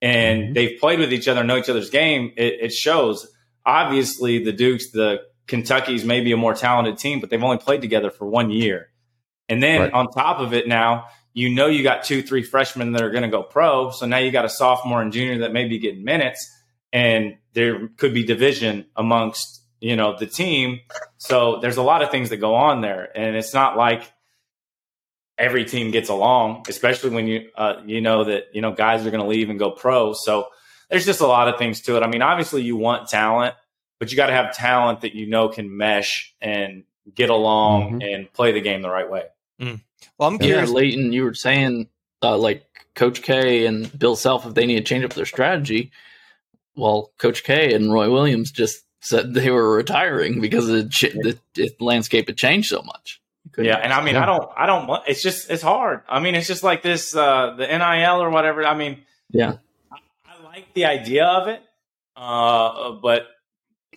and 0.02 0.42
mm-hmm. 0.42 0.54
they've 0.54 0.80
played 0.80 1.00
with 1.00 1.12
each 1.12 1.28
other, 1.28 1.44
know 1.44 1.58
each 1.58 1.68
other's 1.68 1.90
game. 1.90 2.32
It, 2.38 2.60
it 2.62 2.72
shows 2.72 3.30
obviously 3.66 4.44
the 4.44 4.52
Dukes, 4.52 4.92
the 4.92 5.22
Kentucky's 5.48 6.06
maybe 6.06 6.32
a 6.32 6.38
more 6.38 6.54
talented 6.54 6.98
team, 6.98 7.20
but 7.20 7.30
they've 7.30 7.44
only 7.44 7.58
played 7.58 7.82
together 7.82 8.10
for 8.10 8.26
one 8.26 8.50
year. 8.50 8.90
And 9.48 9.62
then 9.62 9.82
right. 9.82 9.94
on 9.94 10.10
top 10.12 10.40
of 10.40 10.54
it, 10.54 10.68
now 10.68 11.06
you 11.34 11.50
know 11.50 11.68
you 11.68 11.84
got 11.84 12.04
two, 12.04 12.22
three 12.22 12.44
freshmen 12.44 12.94
that 12.94 13.02
are 13.02 13.12
going 13.12 13.24
to 13.24 13.30
go 13.30 13.44
pro. 13.44 13.92
So 13.92 14.06
now 14.06 14.18
you 14.18 14.32
got 14.32 14.46
a 14.46 14.50
sophomore 14.50 15.02
and 15.02 15.12
junior 15.12 15.40
that 15.40 15.54
may 15.54 15.68
be 15.68 15.78
getting 15.78 16.04
minutes, 16.04 16.50
and 16.92 17.38
there 17.54 17.90
could 17.98 18.14
be 18.14 18.24
division 18.24 18.86
amongst 18.96 19.62
you 19.80 19.96
know 19.96 20.18
the 20.18 20.26
team. 20.26 20.80
So 21.18 21.60
there's 21.62 21.78
a 21.78 21.84
lot 21.84 22.02
of 22.02 22.10
things 22.10 22.30
that 22.30 22.38
go 22.38 22.56
on 22.56 22.82
there, 22.82 23.10
and 23.16 23.36
it's 23.36 23.54
not 23.54 23.78
like 23.78 24.12
every 25.38 25.66
team 25.66 25.92
gets 25.92 26.10
along, 26.10 26.66
especially 26.68 27.12
when 27.12 27.28
you 27.28 27.50
uh, 27.56 27.82
you 27.86 28.02
know 28.02 28.24
that 28.24 28.46
you 28.54 28.62
know 28.62 28.72
guys 28.72 29.06
are 29.06 29.12
going 29.12 29.24
to 29.24 29.30
leave 29.30 29.50
and 29.50 29.60
go 29.60 29.72
pro. 29.72 30.14
So 30.14 30.48
there's 30.90 31.06
just 31.06 31.22
a 31.22 31.28
lot 31.28 31.48
of 31.48 31.58
things 31.58 31.82
to 31.82 31.98
it. 31.98 32.04
I 32.04 32.08
mean, 32.08 32.22
obviously 32.22 32.62
you 32.64 32.76
want 32.78 33.10
talent, 33.10 33.56
but 34.00 34.12
you 34.12 34.18
got 34.18 34.28
to 34.28 34.34
have 34.34 34.56
talent 34.56 35.02
that 35.02 35.14
you 35.16 35.28
know 35.28 35.50
can 35.50 35.76
mesh 35.76 36.34
and 36.42 36.84
get 37.14 37.30
along 37.30 38.00
Mhm. 38.02 38.14
and 38.16 38.34
play 38.34 38.52
the 38.52 38.62
game 38.62 38.82
the 38.82 38.90
right 38.90 39.10
way. 39.10 39.24
Well, 39.60 40.30
I'm 40.30 40.34
Yeah, 40.36 40.40
curious. 40.48 40.70
Leighton, 40.72 41.14
you 41.14 41.24
were 41.24 41.34
saying 41.34 41.88
uh, 42.24 42.38
like 42.38 42.64
Coach 42.96 43.22
K 43.22 43.66
and 43.66 43.98
Bill 43.98 44.16
Self, 44.16 44.46
if 44.46 44.54
they 44.54 44.66
need 44.66 44.76
to 44.78 44.82
change 44.84 45.04
up 45.06 45.14
their 45.14 45.26
strategy, 45.26 45.92
well, 46.76 47.12
Coach 47.18 47.44
K 47.44 47.74
and 47.74 47.92
Roy 47.92 48.10
Williams 48.12 48.52
just 48.52 48.84
said 49.02 49.34
they 49.34 49.52
were 49.52 49.76
retiring 49.76 50.42
because 50.42 50.68
the, 50.68 50.88
ch- 50.90 51.12
the, 51.14 51.38
the 51.54 51.72
landscape 51.80 52.28
had 52.28 52.38
changed 52.38 52.70
so 52.70 52.82
much. 52.82 53.22
Couldn't- 53.52 53.70
Yeah, 53.70 53.78
and 53.78 53.94
I 53.94 54.04
mean, 54.04 54.16
Yeah. 54.16 54.24
I 54.24 54.26
don't, 54.26 54.50
I 54.58 54.66
don't. 54.66 54.90
It's 55.08 55.22
just, 55.22 55.52
it's 55.52 55.62
hard. 55.62 56.02
I 56.10 56.20
mean, 56.20 56.34
it's 56.36 56.48
just 56.48 56.64
like 56.64 56.82
this, 56.82 57.16
uh, 57.16 57.54
the 57.58 57.68
NIL 57.68 58.22
or 58.24 58.30
whatever. 58.32 58.66
I 58.66 58.76
mean, 58.76 59.04
Yeah. 59.32 59.58
I, 60.56 60.58
I 60.58 60.62
like 60.62 60.74
the 60.74 60.86
idea 60.86 61.26
of 61.26 61.48
it, 61.48 61.62
uh, 62.16 62.92
but 63.02 63.28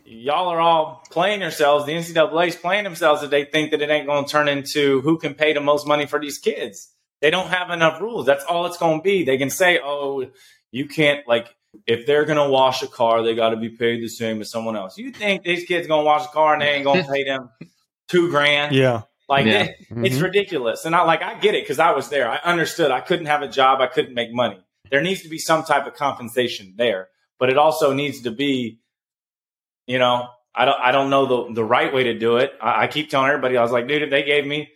y'all 0.05 0.49
are 0.49 0.61
all 0.61 1.03
playing 1.11 1.41
yourselves. 1.41 1.87
The 1.87 1.93
NCAA 1.93 2.49
is 2.49 2.57
playing 2.57 2.85
themselves 2.85 3.21
that 3.23 3.31
they 3.31 3.45
think 3.45 3.71
that 3.71 3.83
it 3.83 3.91
ain't 3.91 4.07
going 4.07 4.25
to 4.25 4.31
turn 4.31 4.49
into 4.49 5.01
who 5.03 5.19
can 5.19 5.35
pay 5.35 5.53
the 5.53 5.61
most 5.61 5.87
money 5.87 6.07
for 6.07 6.19
these 6.21 6.39
kids. 6.39 6.93
They 7.21 7.31
don't 7.31 7.49
have 7.49 7.71
enough 7.71 8.01
rules. 8.01 8.27
That's 8.27 8.45
all 8.45 8.67
it's 8.67 8.79
going 8.79 8.99
to 9.01 9.03
be. 9.03 9.25
They 9.25 9.39
can 9.39 9.51
say, 9.51 9.81
"Oh, 9.83 10.27
you 10.71 10.87
can't 10.87 11.27
like." 11.29 11.55
If 11.87 12.07
they're 12.07 12.25
gonna 12.25 12.49
wash 12.49 12.83
a 12.83 12.87
car, 12.87 13.23
they 13.23 13.35
got 13.35 13.51
to 13.51 13.57
be 13.57 13.69
paid 13.69 14.03
the 14.03 14.09
same 14.09 14.41
as 14.41 14.51
someone 14.51 14.75
else. 14.75 14.97
You 14.97 15.13
think 15.13 15.43
these 15.45 15.65
kids 15.67 15.87
gonna 15.87 16.03
wash 16.03 16.25
a 16.25 16.29
car 16.29 16.55
and 16.55 16.63
they 16.63 16.71
ain't 16.71 16.85
gonna 16.85 17.05
pay 17.05 17.25
them 17.25 17.51
two 18.09 18.31
grand? 18.31 18.75
Yeah. 18.75 19.03
Like 19.29 19.45
Yeah. 19.47 19.65
it- 19.65 19.77
it's 19.91 20.17
Mhm. 20.17 20.23
ridiculous. 20.23 20.87
And 20.87 20.97
I 20.97 21.03
like 21.03 21.23
I 21.23 21.35
get 21.39 21.55
it 21.55 21.63
because 21.65 21.79
I 21.79 21.93
was 21.93 22.09
there. 22.09 22.27
I 22.29 22.37
understood. 22.39 22.91
I 22.91 23.01
couldn't 23.01 23.27
have 23.27 23.43
a 23.43 23.49
job. 23.49 23.81
I 23.83 23.87
couldn't 23.87 24.15
make 24.15 24.33
money. 24.33 24.59
There 24.91 25.01
needs 25.01 25.23
to 25.23 25.29
be 25.29 25.39
some 25.39 25.65
type 25.65 25.87
of 25.87 25.95
compensation 25.95 26.75
there, 26.77 27.09
but 27.39 27.51
it 27.51 27.59
also 27.59 27.93
needs 27.93 28.23
to 28.23 28.31
be, 28.31 28.81
you 29.87 29.99
know, 29.99 30.29
I 30.55 30.65
don't 30.65 30.81
I 30.81 30.93
don't 30.93 31.11
know 31.11 31.27
the 31.27 31.55
the 31.55 31.65
right 31.65 31.93
way 31.93 32.05
to 32.05 32.19
do 32.19 32.39
it. 32.39 32.53
I, 32.61 32.85
I 32.85 32.87
keep 32.87 33.11
telling 33.11 33.29
everybody, 33.29 33.57
I 33.57 33.63
was 33.63 33.71
like, 33.73 33.87
dude, 33.89 34.03
if 34.03 34.11
they 34.11 34.23
gave 34.23 34.47
me 34.47 34.71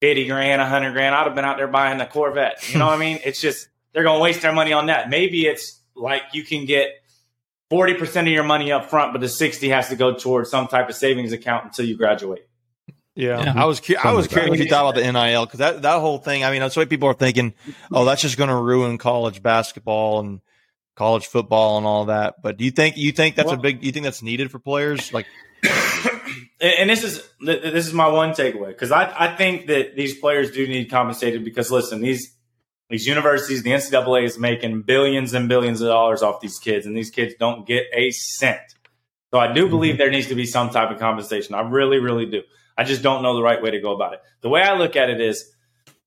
fifty 0.00 0.26
grand, 0.26 0.62
hundred 0.62 0.92
grand, 0.92 1.14
I'd 1.14 1.26
have 1.26 1.34
been 1.34 1.44
out 1.44 1.56
there 1.56 1.68
buying 1.68 1.98
the 1.98 2.06
Corvette. 2.06 2.72
You 2.72 2.78
know 2.78 2.86
what 2.86 2.94
I 2.94 2.98
mean? 3.06 3.18
It's 3.24 3.40
just 3.40 3.68
they're 3.92 4.04
gonna 4.04 4.20
waste 4.20 4.42
their 4.42 4.52
money 4.52 4.72
on 4.72 4.86
that. 4.86 5.10
Maybe 5.10 5.46
it's 5.46 5.80
like 5.94 6.22
you 6.32 6.44
can 6.44 6.64
get. 6.64 6.90
40% 7.70 8.22
of 8.22 8.28
your 8.28 8.44
money 8.44 8.72
up 8.72 8.88
front, 8.88 9.12
but 9.12 9.20
the 9.20 9.28
60 9.28 9.68
has 9.68 9.90
to 9.90 9.94
go 9.94 10.14
towards 10.14 10.48
some 10.48 10.68
type 10.68 10.88
of 10.88 10.94
savings 10.94 11.32
account 11.32 11.66
until 11.66 11.84
you 11.84 11.98
graduate. 11.98 12.47
Yeah, 13.18 13.42
Yeah. 13.42 13.52
I 13.56 13.64
was 13.64 13.80
cu- 13.80 13.96
I 14.02 14.12
was 14.12 14.26
like 14.26 14.30
curious 14.30 14.46
that. 14.46 14.50
what 14.50 14.58
you 14.60 14.70
thought 14.70 14.88
about 14.88 14.94
the 14.94 15.12
NIL 15.12 15.44
because 15.44 15.58
that 15.58 15.82
that 15.82 16.00
whole 16.00 16.18
thing. 16.18 16.44
I 16.44 16.52
mean, 16.52 16.60
that's 16.60 16.76
what 16.76 16.88
people 16.88 17.08
are 17.08 17.14
thinking. 17.14 17.52
Oh, 17.92 18.04
that's 18.04 18.22
just 18.22 18.36
going 18.36 18.48
to 18.48 18.54
ruin 18.54 18.96
college 18.96 19.42
basketball 19.42 20.20
and 20.20 20.40
college 20.94 21.26
football 21.26 21.78
and 21.78 21.86
all 21.86 22.04
that. 22.04 22.36
But 22.42 22.58
do 22.58 22.64
you 22.64 22.70
think 22.70 22.96
you 22.96 23.10
think 23.10 23.34
that's 23.34 23.50
a 23.50 23.54
Well- 23.54 23.62
big? 23.62 23.84
You 23.84 23.90
think 23.90 24.04
that's 24.04 24.22
needed 24.22 24.52
for 24.52 24.60
players? 24.60 25.12
Like, 25.12 25.26
and 26.60 26.72
and 26.78 26.90
this 26.90 27.02
is 27.02 27.28
this 27.40 27.88
is 27.88 27.92
my 27.92 28.06
one 28.06 28.30
takeaway 28.30 28.68
because 28.68 28.92
I, 28.92 29.12
I 29.16 29.36
think 29.36 29.66
that 29.66 29.96
these 29.96 30.16
players 30.16 30.52
do 30.52 30.66
need 30.68 30.88
compensated 30.88 31.44
because 31.44 31.72
listen 31.72 32.00
these 32.00 32.36
these 32.88 33.04
universities 33.04 33.64
the 33.64 33.70
NCAA 33.70 34.24
is 34.26 34.38
making 34.38 34.82
billions 34.82 35.34
and 35.34 35.48
billions 35.48 35.80
of 35.80 35.88
dollars 35.88 36.22
off 36.22 36.40
these 36.40 36.58
kids 36.60 36.86
and 36.86 36.96
these 36.96 37.10
kids 37.10 37.34
don't 37.38 37.66
get 37.66 37.84
a 37.92 38.12
cent 38.12 38.60
so 39.32 39.38
I 39.38 39.52
do 39.52 39.62
mm-hmm. 39.62 39.70
believe 39.70 39.98
there 39.98 40.10
needs 40.10 40.28
to 40.28 40.36
be 40.36 40.46
some 40.46 40.70
type 40.70 40.90
of 40.92 41.00
compensation 41.00 41.56
I 41.56 41.62
really 41.62 41.98
really 41.98 42.26
do 42.26 42.42
I 42.78 42.84
just 42.84 43.02
don't 43.02 43.22
know 43.22 43.34
the 43.34 43.42
right 43.42 43.62
way 43.62 43.72
to 43.72 43.80
go 43.80 43.94
about 43.94 44.14
it 44.14 44.22
the 44.40 44.48
way 44.48 44.62
I 44.62 44.78
look 44.78 44.96
at 44.96 45.10
it 45.10 45.20
is 45.20 45.52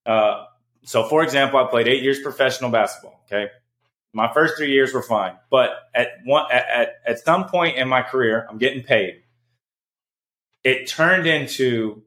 uh, 0.06 0.46
so 0.84 1.08
for 1.08 1.22
example 1.22 1.60
I 1.60 1.70
played 1.70 1.88
eight 1.88 2.02
years 2.02 2.20
professional 2.20 2.72
basketball 2.72 3.22
okay 3.28 3.52
my 4.14 4.34
first 4.34 4.58
three 4.58 4.72
years 4.72 4.94
were 4.94 5.04
fine 5.04 5.36
but 5.52 5.70
at 5.94 6.08
one 6.26 6.46
at, 6.52 6.66
at, 6.68 6.90
at 7.06 7.20
some 7.20 7.46
point 7.46 7.78
in 7.78 7.88
my 7.88 8.02
career 8.02 8.48
I'm 8.50 8.58
getting 8.58 8.82
paid 8.82 9.22
it 10.64 10.88
turned 10.88 11.28
into 11.28 12.04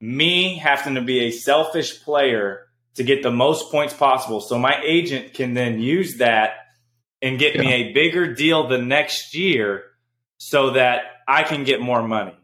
me 0.00 0.56
having 0.56 0.96
to 0.96 1.00
be 1.00 1.20
a 1.20 1.30
selfish 1.30 2.02
player 2.02 2.66
to 2.94 3.02
get 3.02 3.22
the 3.22 3.30
most 3.30 3.70
points 3.70 3.94
possible. 3.94 4.40
So 4.40 4.58
my 4.58 4.80
agent 4.84 5.34
can 5.34 5.54
then 5.54 5.80
use 5.80 6.18
that 6.18 6.56
and 7.22 7.38
get 7.38 7.58
me 7.58 7.72
a 7.72 7.92
bigger 7.92 8.34
deal 8.34 8.68
the 8.68 8.78
next 8.78 9.34
year 9.34 9.84
so 10.36 10.72
that 10.72 11.04
I 11.26 11.42
can 11.42 11.64
get 11.64 11.80
more 11.80 12.06
money. 12.06 12.36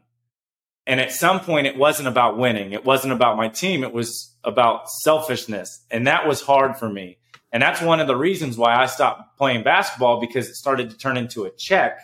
And 0.90 0.98
at 1.00 1.12
some 1.12 1.38
point, 1.38 1.68
it 1.68 1.76
wasn't 1.76 2.08
about 2.08 2.36
winning. 2.36 2.72
It 2.72 2.84
wasn't 2.84 3.12
about 3.12 3.36
my 3.36 3.46
team. 3.48 3.84
It 3.84 3.92
was 3.92 4.34
about 4.42 4.90
selfishness. 4.90 5.84
And 5.88 6.08
that 6.08 6.26
was 6.26 6.40
hard 6.40 6.76
for 6.78 6.88
me. 6.88 7.18
And 7.52 7.62
that's 7.62 7.80
one 7.80 8.00
of 8.00 8.08
the 8.08 8.16
reasons 8.16 8.58
why 8.58 8.74
I 8.74 8.86
stopped 8.86 9.38
playing 9.38 9.62
basketball 9.62 10.20
because 10.20 10.48
it 10.48 10.56
started 10.56 10.90
to 10.90 10.96
turn 10.98 11.16
into 11.16 11.44
a 11.44 11.50
check 11.50 12.00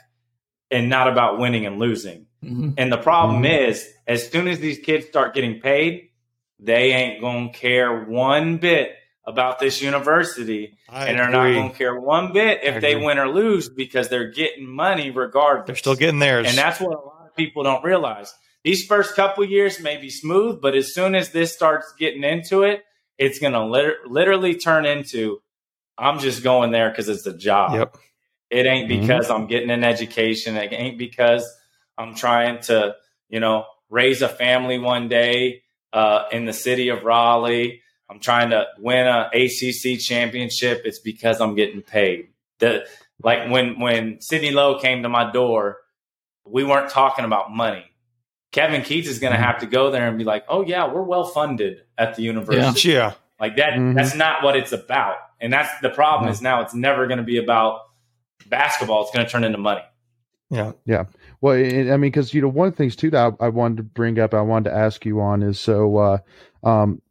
and 0.71 0.89
not 0.89 1.09
about 1.09 1.41
winning 1.41 1.67
and 1.67 1.81
losing. 1.81 2.27
Mhm. 2.45 2.75
And 2.79 2.93
the 2.93 2.97
problem 2.97 3.45
is, 3.45 3.89
as 4.07 4.29
soon 4.31 4.47
as 4.47 4.61
these 4.61 4.79
kids 4.79 5.07
start 5.07 5.35
getting 5.35 5.61
paid, 5.61 6.11
they 6.61 6.93
ain't 6.93 7.21
gonna 7.21 7.51
care 7.53 8.05
one 8.05 8.59
bit 8.59 8.95
about 9.25 9.59
this 9.59 9.83
university, 9.83 10.79
I 10.89 11.07
and 11.09 11.19
they're 11.19 11.29
not 11.29 11.53
gonna 11.53 11.71
care 11.71 11.99
one 11.99 12.33
bit 12.33 12.61
if 12.63 12.81
they 12.81 12.95
win 12.95 13.19
or 13.19 13.29
lose 13.29 13.69
because 13.69 14.09
they're 14.09 14.31
getting 14.31 14.65
money 14.69 15.11
regardless. 15.11 15.67
they're 15.67 15.75
still 15.75 15.97
getting 15.97 16.21
theirs. 16.21 16.47
and 16.49 16.57
that's 16.57 16.81
what 16.81 16.93
a 16.97 17.01
lot 17.01 17.27
of 17.27 17.35
people 17.35 17.65
don't 17.65 17.83
realize. 17.83 18.33
These 18.67 18.85
first 18.85 19.15
couple 19.15 19.45
years 19.45 19.79
may 19.79 19.97
be 19.97 20.11
smooth, 20.11 20.61
but 20.61 20.75
as 20.75 20.93
soon 20.93 21.15
as 21.15 21.31
this 21.31 21.55
starts 21.55 21.95
getting 22.01 22.25
into 22.25 22.65
it, 22.65 22.83
it's 23.17 23.39
gonna 23.39 23.65
lit- 23.65 24.05
literally 24.09 24.57
turn 24.57 24.85
into, 24.85 25.41
I'm 25.97 26.19
just 26.19 26.43
going 26.43 26.73
there 26.73 26.91
because 26.91 27.09
it's 27.09 27.25
a 27.27 27.33
job. 27.33 27.75
Yep. 27.75 27.97
It 28.51 28.67
ain't 28.67 28.91
Mhm. 28.91 29.03
because 29.03 29.31
I'm 29.31 29.47
getting 29.47 29.71
an 29.71 29.85
education. 29.85 30.57
It 30.57 30.73
ain't 30.73 30.99
because 30.99 31.49
I'm 31.97 32.17
trying 32.17 32.59
to, 32.63 32.97
you 33.29 33.39
know, 33.39 33.67
raise 33.89 34.21
a 34.21 34.29
family 34.29 34.81
one 34.81 35.07
day 35.09 35.63
uh, 35.93 36.25
in 36.33 36.45
the 36.45 36.53
city 36.53 36.89
of 36.89 37.05
Raleigh. 37.05 37.81
I'm 38.11 38.19
trying 38.19 38.51
to 38.51 38.67
win 38.81 39.07
a 39.07 39.31
ACC 39.33 39.97
championship. 39.97 40.83
It's 40.85 40.99
because 40.99 41.41
I'm 41.41 41.55
getting 41.55 41.83
paid. 41.83 42.31
The 42.59 42.85
like 43.23 43.49
when 43.49 43.79
when 43.79 44.21
Sidney 44.21 44.51
Lowe 44.51 44.81
came 44.81 45.05
to 45.05 45.09
my 45.09 45.31
door, 45.31 45.79
we 46.45 46.65
weren't 46.65 46.91
talking 46.91 47.25
about 47.25 47.53
money. 47.53 47.85
Kevin 48.57 48.81
Keatts 48.81 49.05
is 49.05 49.19
going 49.19 49.35
to 49.35 49.39
have 49.39 49.59
to 49.59 49.67
go 49.67 49.91
there 49.91 50.09
and 50.09 50.17
be 50.17 50.25
like, 50.25 50.47
"Oh 50.49 50.65
yeah, 50.65 50.91
we're 50.91 51.03
well 51.03 51.25
funded 51.25 51.83
at 51.99 52.17
the 52.17 52.23
university." 52.23 52.89
yeah. 52.89 53.13
Like 53.39 53.57
that 53.57 53.75
Mhm. 53.75 53.95
that's 53.95 54.15
not 54.15 54.43
what 54.43 54.57
it's 54.57 54.73
about. 54.73 55.17
And 55.43 55.53
that's 55.53 55.69
the 55.83 55.91
problem 55.91 56.31
is 56.31 56.41
now 56.41 56.63
it's 56.63 56.73
never 56.73 57.07
going 57.07 57.19
to 57.19 57.23
be 57.25 57.37
about 57.37 57.83
basketball. 58.47 59.03
It's 59.03 59.11
going 59.11 59.27
to 59.27 59.31
turn 59.31 59.45
into 59.45 59.59
money. 59.59 59.83
Yeah, 60.49 60.73
yeah. 60.87 61.05
Well, 61.43 61.55
it, 61.55 61.91
I 61.91 61.99
mean, 61.99 62.11
because 62.11 62.33
you 62.33 62.41
know, 62.41 62.49
one 62.49 62.69
of 62.69 62.73
the 62.73 62.79
things 62.79 62.97
too 62.97 63.11
that 63.11 63.35
I, 63.39 63.45
I 63.45 63.49
wanted 63.51 63.77
to 63.77 63.83
bring 63.83 64.19
up, 64.19 64.33
I 64.33 64.41
wanted 64.41 64.71
to 64.71 64.77
ask 64.77 65.05
you 65.05 65.21
on 65.21 65.43
is 65.43 65.61
so, 65.61 65.99
uh, 65.99 66.19
um, 66.63 67.03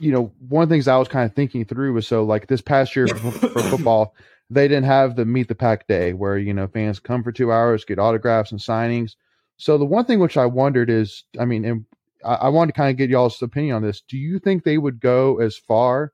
you 0.00 0.10
know, 0.10 0.32
one 0.48 0.64
of 0.64 0.68
the 0.68 0.74
things 0.74 0.88
I 0.88 0.96
was 0.96 1.06
kind 1.06 1.30
of 1.30 1.36
thinking 1.36 1.64
through 1.64 1.92
was 1.92 2.08
so 2.08 2.24
like 2.24 2.48
this 2.48 2.60
past 2.60 2.96
year 2.96 3.06
for, 3.06 3.30
for 3.30 3.62
football, 3.62 4.16
they 4.50 4.66
didn't 4.66 4.86
have 4.86 5.14
the 5.14 5.24
meet 5.24 5.46
the 5.46 5.54
pack 5.54 5.86
day 5.86 6.12
where 6.12 6.36
you 6.36 6.52
know 6.52 6.66
fans 6.66 6.98
come 6.98 7.22
for 7.22 7.30
two 7.30 7.52
hours, 7.52 7.84
get 7.84 8.00
autographs 8.00 8.50
and 8.50 8.60
signings. 8.60 9.14
So 9.58 9.76
the 9.76 9.84
one 9.84 10.04
thing 10.04 10.20
which 10.20 10.36
I 10.36 10.46
wondered 10.46 10.88
is, 10.88 11.24
I 11.38 11.44
mean, 11.44 11.64
and 11.64 11.84
I, 12.24 12.34
I 12.34 12.48
wanted 12.48 12.72
to 12.72 12.76
kind 12.78 12.90
of 12.90 12.96
get 12.96 13.10
y'all's 13.10 13.40
opinion 13.42 13.76
on 13.76 13.82
this. 13.82 14.00
Do 14.00 14.16
you 14.16 14.38
think 14.38 14.62
they 14.64 14.78
would 14.78 15.00
go 15.00 15.38
as 15.40 15.56
far 15.56 16.12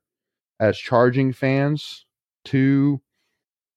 as 0.59 0.79
charging 0.79 1.33
fans 1.33 2.07
to 2.47 3.01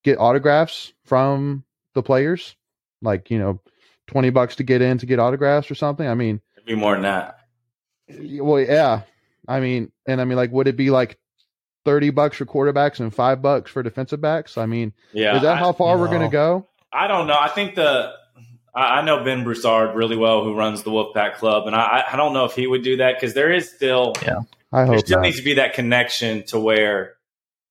get 0.04 0.20
autographs 0.20 0.94
from 1.06 1.64
the 1.94 2.02
players? 2.04 2.56
Like, 3.02 3.30
you 3.30 3.38
know, 3.40 3.60
20 4.08 4.30
bucks 4.30 4.56
to 4.56 4.64
get 4.64 4.82
in 4.82 4.98
to 5.00 5.06
get 5.06 5.20
autographs 5.20 5.70
or 5.70 5.76
something? 5.76 6.08
I 6.08 6.16
mean, 6.16 6.42
It'd 6.56 6.66
be 6.66 6.76
more 6.76 6.94
than 6.94 7.04
that. 7.04 7.40
well, 8.42 8.62
yeah. 8.62 9.02
I 9.48 9.60
mean, 9.60 9.92
and 10.06 10.20
I 10.22 10.26
mean, 10.26 10.38
like, 10.38 10.52
would 10.52 10.68
it 10.68 10.78
be 10.78 10.90
like 10.90 11.18
30 11.86 12.10
bucks 12.12 12.38
for 12.38 12.46
quarterbacks 12.46 13.00
and 13.00 13.14
five 13.14 13.42
bucks 13.42 13.70
for 13.70 13.84
defensive 13.84 14.22
backs? 14.22 14.58
I 14.58 14.66
mean, 14.66 14.94
Yeah. 15.14 15.36
is 15.36 15.42
that 15.42 15.56
I, 15.56 15.60
how 15.60 15.74
far 15.74 15.98
we're 15.98 16.08
going 16.08 16.22
to 16.22 16.30
go? 16.30 16.68
I 16.92 17.08
don't 17.08 17.28
know. 17.28 17.38
I 17.40 17.50
think 17.50 17.76
the 17.76 18.14
I 18.78 19.00
I 19.00 19.02
know 19.02 19.24
Ben 19.24 19.44
Broussard 19.44 19.96
really 19.96 20.16
well, 20.16 20.44
who 20.44 20.56
runs 20.56 20.84
the 20.84 20.92
Wolfpack 20.92 21.36
Club, 21.36 21.68
and 21.68 21.76
I, 21.76 22.04
I 22.12 22.16
don't 22.16 22.34
know 22.34 22.46
if 22.46 22.54
he 22.54 22.68
would 22.68 22.84
do 22.84 22.98
that 22.98 23.16
because 23.16 23.34
there 23.34 23.52
is 23.52 23.70
still 23.70 24.14
I 24.72 24.86
there 24.86 25.00
still 25.00 25.18
not. 25.18 25.24
needs 25.24 25.38
to 25.38 25.44
be 25.44 25.56
that 25.56 25.74
connection 25.74 26.46
to 26.48 26.60
where 26.60 27.16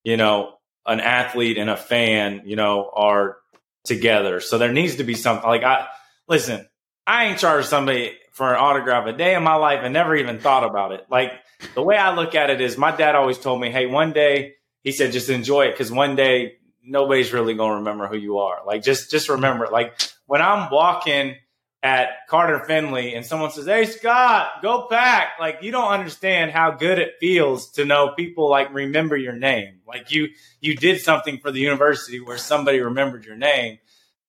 you 0.05 0.16
know 0.16 0.55
an 0.85 1.01
athlete 1.01 1.59
and 1.59 1.71
a 1.71 1.77
fan, 1.77 2.42
you 2.45 2.57
know, 2.57 2.90
are 2.92 3.37
together. 3.85 4.40
So 4.40 4.59
there 4.59 4.73
needs 4.73 4.97
to 4.97 5.05
be 5.05 5.14
something 5.14 5.49
like 5.49 5.62
I 5.62 5.87
listen. 6.29 6.66
I 7.07 7.27
ain't 7.27 7.38
charged 7.38 7.69
somebody 7.69 8.16
for 8.33 8.53
an 8.53 8.57
autograph 8.57 9.07
a 9.07 9.12
day 9.12 9.35
in 9.35 9.42
my 9.42 9.55
life 9.55 9.81
and 9.83 9.95
never 9.95 10.16
even 10.16 10.40
thought 10.40 10.64
about 10.64 10.92
it. 10.92 11.07
Like 11.09 11.33
the 11.75 11.83
way 11.83 11.97
I 11.97 12.14
look 12.14 12.35
at 12.35 12.51
it 12.51 12.61
is, 12.61 12.77
my 12.77 12.95
dad 12.95 13.14
always 13.14 13.38
told 13.38 13.61
me, 13.61 13.71
"Hey, 13.71 13.87
one 13.87 14.12
day," 14.12 14.55
he 14.83 14.92
said, 14.92 15.12
"just 15.12 15.31
enjoy 15.31 15.66
it 15.66 15.71
because 15.73 15.92
one 15.92 16.16
day 16.16 16.57
nobody's 16.85 17.33
really 17.33 17.55
gonna 17.55 17.77
remember 17.77 18.07
who 18.09 18.16
you 18.16 18.38
are. 18.38 18.59
Like 18.66 18.83
just 18.83 19.11
just 19.11 19.29
remember, 19.29 19.64
it. 19.66 19.73
like 19.73 20.01
when 20.26 20.42
I'm 20.42 20.70
walking 20.70 21.36
at 21.82 22.08
Carter 22.28 22.58
Finley 22.64 23.14
and 23.14 23.24
someone 23.24 23.50
says, 23.50 23.66
Hey, 23.66 23.84
Scott, 23.84 24.60
go 24.62 24.86
pack. 24.90 25.38
Like, 25.38 25.58
you 25.62 25.70
don't 25.70 25.92
understand 25.92 26.50
how 26.50 26.72
good 26.72 26.98
it 26.98 27.14
feels 27.20 27.70
to 27.72 27.84
know 27.84 28.12
people 28.16 28.50
like 28.50 28.74
remember 28.74 29.16
your 29.16 29.34
name. 29.34 29.80
Like, 29.86 30.10
you, 30.10 30.28
you 30.60 30.74
did 30.74 31.00
something 31.00 31.38
for 31.38 31.50
the 31.52 31.60
university 31.60 32.18
where 32.20 32.38
somebody 32.38 32.80
remembered 32.80 33.24
your 33.24 33.36
name. 33.36 33.78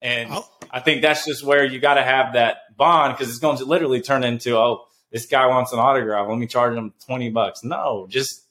And 0.01 0.29
Oh. 0.31 0.47
I 0.69 0.81
think 0.81 1.01
that's 1.01 1.25
just 1.25 1.43
where 1.43 1.63
you 1.65 1.79
got 1.79 1.95
to 1.95 2.03
have 2.03 2.33
that 2.33 2.57
bond 2.75 3.17
because 3.17 3.29
it's 3.29 3.39
going 3.39 3.57
to 3.57 3.65
literally 3.65 4.01
turn 4.01 4.23
into, 4.23 4.55
oh, 4.57 4.85
this 5.11 5.25
guy 5.25 5.47
wants 5.47 5.71
an 5.73 5.79
autograph. 5.79 6.27
Let 6.29 6.37
me 6.37 6.45
charge 6.45 6.75
him 6.77 6.93
20 7.07 7.29
bucks. 7.31 7.63
No, 7.63 8.05
just 8.09 8.43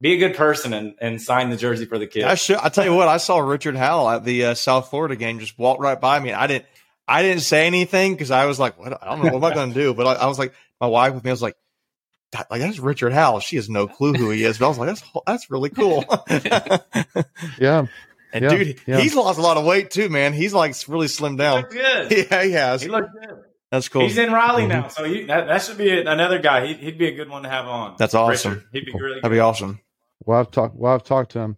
be 0.00 0.14
a 0.14 0.16
good 0.16 0.34
person 0.34 0.72
and, 0.72 0.94
and 1.00 1.20
sign 1.22 1.50
the 1.50 1.56
jersey 1.58 1.84
for 1.84 1.98
the 1.98 2.06
kid. 2.06 2.24
I 2.24 2.34
should. 2.34 2.56
I 2.56 2.70
tell 2.70 2.86
you 2.86 2.94
what, 2.94 3.06
I 3.06 3.18
saw 3.18 3.38
Richard 3.38 3.76
Howell 3.76 4.08
at 4.08 4.24
the 4.24 4.46
uh, 4.46 4.54
South 4.54 4.88
Florida 4.88 5.14
game 5.14 5.38
just 5.38 5.58
walk 5.58 5.78
right 5.78 6.00
by 6.00 6.18
me. 6.18 6.32
I 6.32 6.46
didn't. 6.46 6.64
I 7.10 7.22
didn't 7.22 7.42
say 7.42 7.66
anything 7.66 8.12
because 8.14 8.30
I 8.30 8.46
was 8.46 8.58
like, 8.60 8.78
"What? 8.78 9.02
I 9.02 9.06
don't 9.06 9.18
know 9.24 9.32
what 9.32 9.44
am 9.44 9.44
I 9.44 9.54
going 9.54 9.72
to 9.72 9.74
do." 9.74 9.94
But 9.94 10.06
I, 10.06 10.12
I 10.22 10.26
was 10.26 10.38
like, 10.38 10.52
my 10.80 10.86
wife 10.86 11.12
with 11.14 11.24
me. 11.24 11.30
I 11.30 11.32
was 11.32 11.42
like, 11.42 11.56
"God, 12.32 12.46
like 12.50 12.60
that's 12.60 12.78
Richard 12.78 13.12
Howell. 13.12 13.40
She 13.40 13.56
has 13.56 13.68
no 13.68 13.86
clue 13.88 14.12
who 14.14 14.30
he 14.30 14.44
is. 14.44 14.58
But 14.58 14.66
I 14.66 14.68
was 14.68 14.78
like, 14.78 14.86
that's 14.88 15.02
that's 15.26 15.50
really 15.50 15.70
cool. 15.70 16.04
Yeah. 17.58 17.86
and 18.32 18.44
Yeah, 18.44 18.48
dude, 18.48 18.80
yeah. 18.86 19.00
he's 19.00 19.14
lost 19.14 19.38
a 19.38 19.42
lot 19.42 19.56
of 19.56 19.64
weight 19.64 19.90
too, 19.90 20.08
man. 20.08 20.32
He's 20.32 20.54
like 20.54 20.74
really 20.88 21.06
slimmed 21.08 21.38
down. 21.38 21.56
looked 21.62 21.72
good. 21.72 22.10
Yeah, 22.30 22.42
he 22.44 22.52
has. 22.52 22.82
He 22.82 22.88
looked 22.88 23.12
good. 23.12 23.38
That's 23.70 23.88
cool. 23.88 24.02
He's 24.02 24.18
in 24.18 24.32
Raleigh 24.32 24.64
Mhm. 24.64 24.68
now, 24.68 24.88
so 24.88 25.04
you, 25.04 25.26
that, 25.28 25.46
that 25.46 25.62
should 25.62 25.78
be 25.78 25.90
another 26.00 26.40
guy. 26.40 26.66
He'd, 26.66 26.78
he'd 26.78 26.98
be 26.98 27.06
a 27.08 27.14
good 27.14 27.28
one 27.28 27.44
to 27.44 27.48
have 27.48 27.66
on. 27.66 27.94
That's 27.98 28.14
awesome. 28.14 28.52
Richard. 28.54 28.66
He'd 28.72 28.84
be 28.86 28.92
really 28.92 29.14
That'd 29.20 29.22
good. 29.22 29.30
be 29.30 29.38
awesome. 29.40 29.80
Well, 30.24 30.38
I've 30.38 30.50
talked. 30.50 30.76
Well, 30.76 30.92
I've 30.92 31.02
talked 31.02 31.32
to 31.32 31.40
him. 31.40 31.56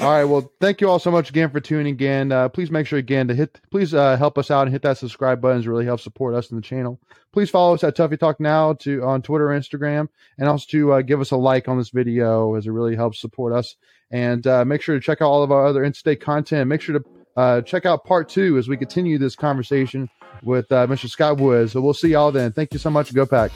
All 0.00 0.10
right. 0.10 0.24
Well, 0.24 0.50
thank 0.60 0.80
you 0.80 0.88
all 0.88 0.98
so 0.98 1.10
much 1.10 1.30
again 1.30 1.50
for 1.50 1.60
tuning 1.60 1.98
in. 1.98 2.32
Uh, 2.32 2.48
please 2.48 2.70
make 2.70 2.86
sure 2.86 2.98
again 2.98 3.28
to 3.28 3.34
hit. 3.34 3.60
Please 3.70 3.92
uh, 3.92 4.16
help 4.16 4.38
us 4.38 4.50
out 4.50 4.62
and 4.62 4.72
hit 4.72 4.82
that 4.82 4.98
subscribe 4.98 5.40
button. 5.40 5.60
It 5.60 5.66
really 5.66 5.84
helps 5.84 6.04
support 6.04 6.34
us 6.34 6.50
in 6.50 6.56
the 6.56 6.62
channel. 6.62 7.00
Please 7.32 7.50
follow 7.50 7.74
us 7.74 7.84
at 7.84 7.96
Tuffy 7.96 8.18
Talk 8.18 8.40
Now 8.40 8.74
to 8.74 9.02
on 9.02 9.20
Twitter 9.20 9.50
or 9.50 9.58
Instagram, 9.58 10.08
and 10.38 10.48
also 10.48 10.66
to 10.70 10.92
uh, 10.92 11.02
give 11.02 11.20
us 11.20 11.32
a 11.32 11.36
like 11.36 11.68
on 11.68 11.76
this 11.76 11.90
video 11.90 12.54
as 12.54 12.66
it 12.66 12.70
really 12.70 12.94
helps 12.94 13.20
support 13.20 13.52
us. 13.52 13.76
And 14.10 14.46
uh, 14.46 14.64
make 14.64 14.80
sure 14.80 14.94
to 14.94 15.00
check 15.00 15.20
out 15.20 15.28
all 15.28 15.42
of 15.42 15.50
our 15.50 15.66
other 15.66 15.82
in-state 15.82 16.20
content. 16.20 16.68
Make 16.68 16.80
sure 16.80 16.98
to 16.98 17.04
uh, 17.36 17.60
check 17.62 17.84
out 17.84 18.04
part 18.04 18.28
two 18.28 18.56
as 18.58 18.68
we 18.68 18.76
continue 18.76 19.18
this 19.18 19.34
conversation 19.34 20.08
with 20.42 20.70
uh, 20.70 20.86
Mr. 20.86 21.08
Scott 21.08 21.38
Woods. 21.38 21.72
So 21.72 21.80
we'll 21.80 21.94
see 21.94 22.10
y'all 22.10 22.30
then. 22.30 22.52
Thank 22.52 22.72
you 22.72 22.78
so 22.78 22.90
much. 22.90 23.12
Go 23.12 23.26
Pack. 23.26 23.50